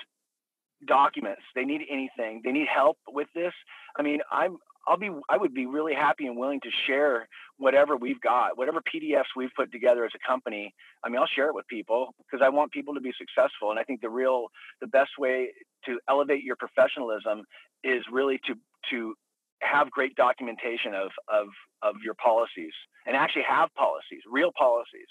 documents, 0.86 1.42
they 1.54 1.64
need 1.64 1.82
anything, 1.90 2.42
they 2.44 2.52
need 2.52 2.68
help 2.68 2.98
with 3.08 3.28
this. 3.34 3.52
I 3.98 4.02
mean, 4.02 4.20
I'm 4.30 4.58
I'll 4.86 4.96
be 4.96 5.10
I 5.28 5.36
would 5.36 5.54
be 5.54 5.66
really 5.66 5.94
happy 5.94 6.26
and 6.26 6.36
willing 6.36 6.60
to 6.60 6.70
share 6.86 7.28
whatever 7.58 7.96
we've 7.96 8.20
got, 8.20 8.56
whatever 8.56 8.80
PDFs 8.80 9.36
we've 9.36 9.50
put 9.54 9.70
together 9.72 10.04
as 10.04 10.12
a 10.14 10.28
company. 10.28 10.74
I 11.04 11.08
mean, 11.08 11.20
I'll 11.20 11.26
share 11.26 11.48
it 11.48 11.54
with 11.54 11.66
people 11.68 12.14
because 12.18 12.44
I 12.44 12.48
want 12.48 12.72
people 12.72 12.94
to 12.94 13.00
be 13.00 13.12
successful. 13.18 13.70
And 13.70 13.78
I 13.78 13.84
think 13.84 14.00
the 14.00 14.10
real 14.10 14.46
the 14.80 14.86
best 14.86 15.10
way 15.18 15.50
to 15.84 16.00
elevate 16.08 16.42
your 16.42 16.56
professionalism 16.56 17.44
is 17.84 18.02
really 18.10 18.40
to 18.46 18.54
to 18.90 19.14
have 19.62 19.90
great 19.90 20.14
documentation 20.16 20.94
of 20.94 21.10
of 21.32 21.48
of 21.82 21.96
your 22.02 22.14
policies 22.14 22.72
and 23.06 23.16
actually 23.16 23.44
have 23.48 23.68
policies, 23.74 24.22
real 24.30 24.52
policies, 24.58 25.08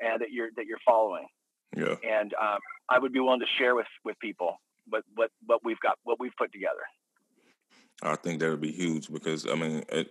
and 0.00 0.20
that 0.20 0.32
you're 0.32 0.50
that 0.56 0.66
you're 0.66 0.78
following. 0.86 1.26
Yeah. 1.76 1.96
And 2.08 2.34
um, 2.34 2.58
I 2.88 2.98
would 2.98 3.12
be 3.12 3.20
willing 3.20 3.40
to 3.40 3.46
share 3.58 3.74
with 3.74 3.86
with 4.04 4.18
people 4.18 4.58
what 4.88 5.02
what 5.14 5.30
what 5.46 5.60
we've 5.64 5.80
got, 5.80 5.98
what 6.04 6.18
we've 6.20 6.36
put 6.36 6.52
together. 6.52 6.84
I 8.02 8.16
think 8.16 8.40
that 8.40 8.50
would 8.50 8.60
be 8.60 8.72
huge 8.72 9.10
because 9.10 9.46
I 9.46 9.54
mean, 9.54 9.84
it, 9.88 10.10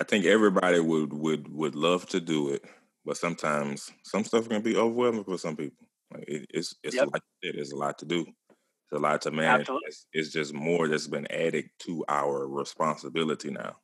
I 0.00 0.04
think 0.04 0.24
everybody 0.26 0.80
would 0.80 1.12
would 1.12 1.48
would 1.48 1.74
love 1.74 2.06
to 2.08 2.20
do 2.20 2.50
it, 2.50 2.64
but 3.04 3.16
sometimes 3.16 3.90
some 4.02 4.24
stuff 4.24 4.48
can 4.48 4.62
be 4.62 4.76
overwhelming 4.76 5.24
for 5.24 5.38
some 5.38 5.56
people. 5.56 5.86
Like 6.12 6.24
it, 6.28 6.46
it's 6.50 6.74
it's 6.82 6.96
yep. 6.96 7.08
lot. 7.12 7.22
it 7.42 7.56
is 7.56 7.72
a 7.72 7.76
lot 7.76 7.98
to 7.98 8.06
do. 8.06 8.20
It's 8.20 8.92
a 8.92 8.98
lot 8.98 9.22
to 9.22 9.30
manage. 9.30 9.68
It's, 9.86 10.06
it's, 10.12 10.32
just 10.32 10.52
more 10.52 10.88
that's 10.88 11.06
been 11.06 11.30
added 11.30 11.70
to 11.80 12.04
our 12.08 12.48
responsibility 12.48 13.50
now. 13.50 13.76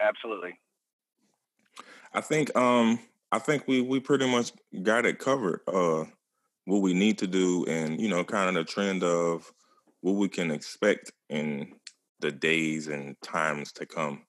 Absolutely. 0.00 0.58
I 2.12 2.20
think 2.20 2.54
um 2.56 2.98
I 3.30 3.38
think 3.38 3.66
we 3.66 3.80
we 3.80 4.00
pretty 4.00 4.30
much 4.30 4.52
got 4.82 5.06
it 5.06 5.18
covered. 5.18 5.60
Uh, 5.66 6.04
what 6.68 6.82
we 6.82 6.92
need 6.92 7.16
to 7.18 7.26
do, 7.26 7.64
and 7.64 7.98
you 7.98 8.08
know, 8.08 8.22
kind 8.24 8.48
of 8.50 8.54
the 8.54 8.70
trend 8.70 9.02
of 9.02 9.50
what 10.02 10.16
we 10.16 10.28
can 10.28 10.50
expect 10.50 11.10
in 11.30 11.72
the 12.20 12.30
days 12.30 12.88
and 12.88 13.16
times 13.22 13.72
to 13.72 13.86
come, 13.86 14.22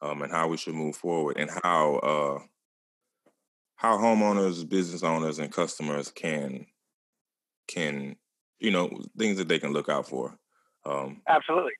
um, 0.00 0.22
and 0.22 0.32
how 0.32 0.48
we 0.48 0.56
should 0.56 0.74
move 0.74 0.96
forward, 0.96 1.36
and 1.36 1.50
how 1.62 1.96
uh, 1.96 2.38
how 3.76 3.98
homeowners, 3.98 4.66
business 4.66 5.02
owners, 5.02 5.38
and 5.38 5.52
customers 5.52 6.10
can 6.10 6.64
can 7.68 8.16
you 8.58 8.70
know 8.70 8.90
things 9.18 9.36
that 9.36 9.48
they 9.48 9.58
can 9.58 9.74
look 9.74 9.90
out 9.90 10.08
for. 10.08 10.38
Um, 10.86 11.20
Absolutely, 11.28 11.72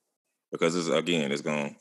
because 0.51 0.77
it's 0.77 0.89
again, 0.89 1.33
it's 1.33 1.41
gonna 1.41 1.75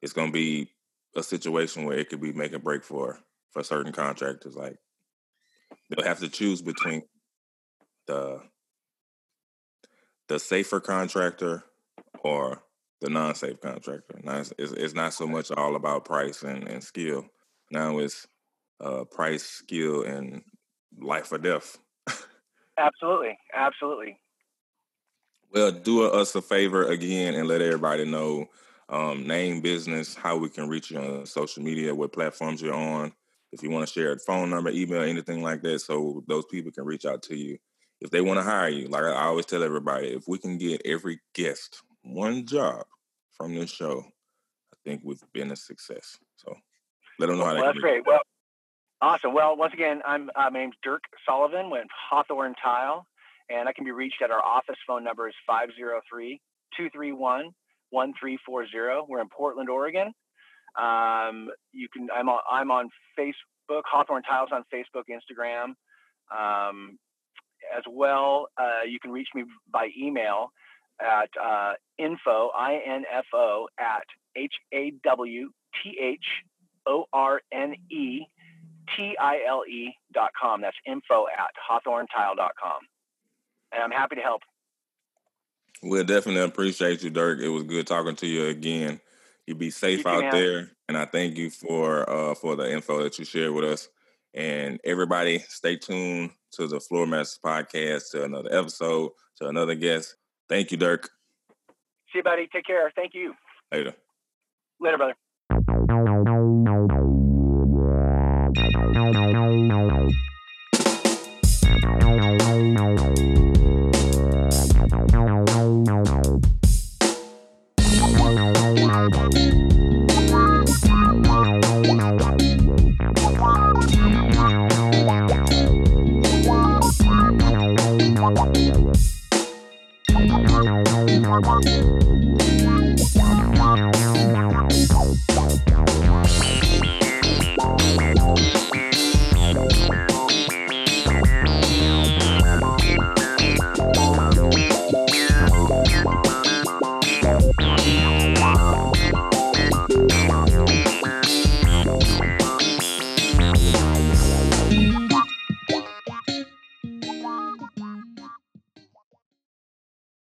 it's 0.00 0.14
going 0.14 0.28
to 0.28 0.32
be 0.32 0.70
a 1.14 1.22
situation 1.22 1.84
where 1.84 1.98
it 1.98 2.08
could 2.08 2.22
be 2.22 2.32
make 2.32 2.54
a 2.54 2.58
break 2.58 2.84
for 2.84 3.20
for 3.50 3.62
certain 3.62 3.92
contractors. 3.92 4.56
Like 4.56 4.78
they'll 5.90 6.06
have 6.06 6.20
to 6.20 6.30
choose 6.30 6.62
between 6.62 7.02
the 8.06 8.40
the 10.28 10.38
safer 10.38 10.80
contractor 10.80 11.64
or 12.20 12.62
the 13.00 13.10
non-safe 13.10 13.60
contractor. 13.60 14.20
Now 14.22 14.38
it's, 14.38 14.52
it's, 14.58 14.94
not 14.94 15.14
so 15.14 15.26
much 15.26 15.50
all 15.50 15.76
about 15.76 16.04
price 16.04 16.42
and, 16.42 16.66
and 16.66 16.82
skill. 16.82 17.26
Now 17.70 17.98
it's 17.98 18.26
uh, 18.80 19.04
price, 19.04 19.44
skill, 19.44 20.02
and 20.02 20.42
life 20.98 21.30
or 21.30 21.38
death. 21.38 21.78
absolutely, 22.78 23.38
absolutely. 23.54 24.18
Well, 25.52 25.72
do 25.72 26.04
us 26.04 26.34
a 26.34 26.42
favor 26.42 26.90
again 26.90 27.34
and 27.34 27.46
let 27.46 27.62
everybody 27.62 28.04
know 28.04 28.48
um, 28.88 29.26
name, 29.26 29.60
business, 29.60 30.14
how 30.14 30.36
we 30.36 30.48
can 30.48 30.68
reach 30.68 30.90
you 30.90 30.98
on 30.98 31.26
social 31.26 31.62
media, 31.62 31.94
what 31.94 32.12
platforms 32.12 32.62
you're 32.62 32.74
on. 32.74 33.12
If 33.52 33.62
you 33.62 33.70
want 33.70 33.86
to 33.86 33.92
share 33.92 34.12
a 34.12 34.18
phone 34.18 34.50
number, 34.50 34.70
email, 34.70 35.02
anything 35.02 35.42
like 35.42 35.62
that, 35.62 35.80
so 35.80 36.24
those 36.26 36.44
people 36.46 36.72
can 36.72 36.84
reach 36.84 37.06
out 37.06 37.22
to 37.24 37.36
you 37.36 37.58
if 38.00 38.10
they 38.10 38.20
want 38.20 38.38
to 38.38 38.42
hire 38.42 38.68
you, 38.68 38.88
like 38.88 39.02
I 39.02 39.24
always 39.24 39.46
tell 39.46 39.62
everybody, 39.62 40.08
if 40.08 40.28
we 40.28 40.38
can 40.38 40.58
get 40.58 40.82
every 40.84 41.20
guest 41.34 41.82
one 42.02 42.46
job 42.46 42.84
from 43.32 43.54
this 43.54 43.70
show, 43.70 44.04
I 44.72 44.76
think 44.84 45.00
we've 45.04 45.22
been 45.32 45.50
a 45.50 45.56
success. 45.56 46.18
So 46.36 46.54
let 47.18 47.28
them 47.28 47.38
know 47.38 47.44
how 47.44 47.54
well, 47.54 47.64
That's 47.64 47.78
great. 47.78 48.06
Well, 48.06 48.20
awesome. 49.00 49.34
Well, 49.34 49.56
once 49.56 49.72
again, 49.72 50.02
I'm 50.06 50.30
uh, 50.36 50.50
my 50.50 50.60
name's 50.60 50.76
Dirk 50.82 51.02
Sullivan 51.26 51.70
with 51.70 51.86
Hawthorne 52.10 52.54
Tile, 52.62 53.06
and 53.48 53.68
I 53.68 53.72
can 53.72 53.84
be 53.84 53.92
reached 53.92 54.22
at 54.22 54.30
our 54.30 54.42
office 54.42 54.76
phone 54.86 55.04
number 55.04 55.28
is 55.28 55.34
503 55.46 56.40
231 56.76 57.50
1340. 57.90 59.06
We're 59.08 59.20
in 59.20 59.28
Portland, 59.28 59.70
Oregon. 59.70 60.12
Um, 60.78 61.48
you 61.72 61.88
can 61.88 62.08
I'm 62.14 62.28
on 62.28 62.40
I'm 62.50 62.70
on 62.70 62.90
Facebook, 63.18 63.82
Hawthorne 63.90 64.22
Tiles 64.22 64.50
on 64.52 64.64
Facebook, 64.72 65.04
Instagram. 65.10 65.74
Um, 66.30 66.98
as 67.76 67.84
well. 67.88 68.48
Uh, 68.58 68.82
you 68.88 68.98
can 69.00 69.10
reach 69.10 69.28
me 69.34 69.44
by 69.72 69.88
email 69.98 70.52
at 71.00 71.30
uh, 71.42 71.74
info, 71.98 72.50
I-N-F-O, 72.56 73.68
at 73.78 74.04
H-A-W-T-H-O-R-N-E 74.36 75.50
T-I-L-E 78.96 79.96
dot 80.12 80.30
com. 80.40 80.60
That's 80.60 80.76
info 80.86 81.26
at 81.26 81.50
hawthornetile 81.70 82.36
dot 82.36 82.52
com. 82.62 82.78
And 83.72 83.82
I'm 83.82 83.90
happy 83.90 84.14
to 84.16 84.22
help. 84.22 84.42
We'll 85.82 86.04
definitely 86.04 86.42
appreciate 86.42 87.02
you, 87.02 87.10
Dirk. 87.10 87.40
It 87.40 87.48
was 87.48 87.64
good 87.64 87.86
talking 87.86 88.16
to 88.16 88.26
you 88.26 88.46
again. 88.46 89.00
You 89.46 89.54
be 89.54 89.70
safe 89.70 90.04
you 90.04 90.10
out 90.10 90.32
there, 90.32 90.70
and 90.88 90.96
I 90.96 91.04
thank 91.04 91.36
you 91.36 91.50
for 91.50 92.08
uh, 92.08 92.34
for 92.34 92.56
the 92.56 92.72
info 92.72 93.02
that 93.02 93.18
you 93.18 93.24
shared 93.24 93.52
with 93.52 93.64
us. 93.64 93.88
And 94.36 94.78
everybody, 94.84 95.38
stay 95.48 95.76
tuned 95.76 96.30
to 96.52 96.66
the 96.66 96.78
Floor 96.78 97.06
Masters 97.06 97.40
podcast, 97.42 98.10
to 98.10 98.24
another 98.24 98.50
episode, 98.52 99.12
to 99.36 99.48
another 99.48 99.74
guest. 99.74 100.16
Thank 100.48 100.70
you, 100.70 100.76
Dirk. 100.76 101.08
See 102.12 102.18
you, 102.18 102.22
buddy. 102.22 102.46
Take 102.52 102.66
care. 102.66 102.92
Thank 102.94 103.14
you. 103.14 103.34
Later. 103.72 103.94
Later, 104.78 104.98
brother. 104.98 105.14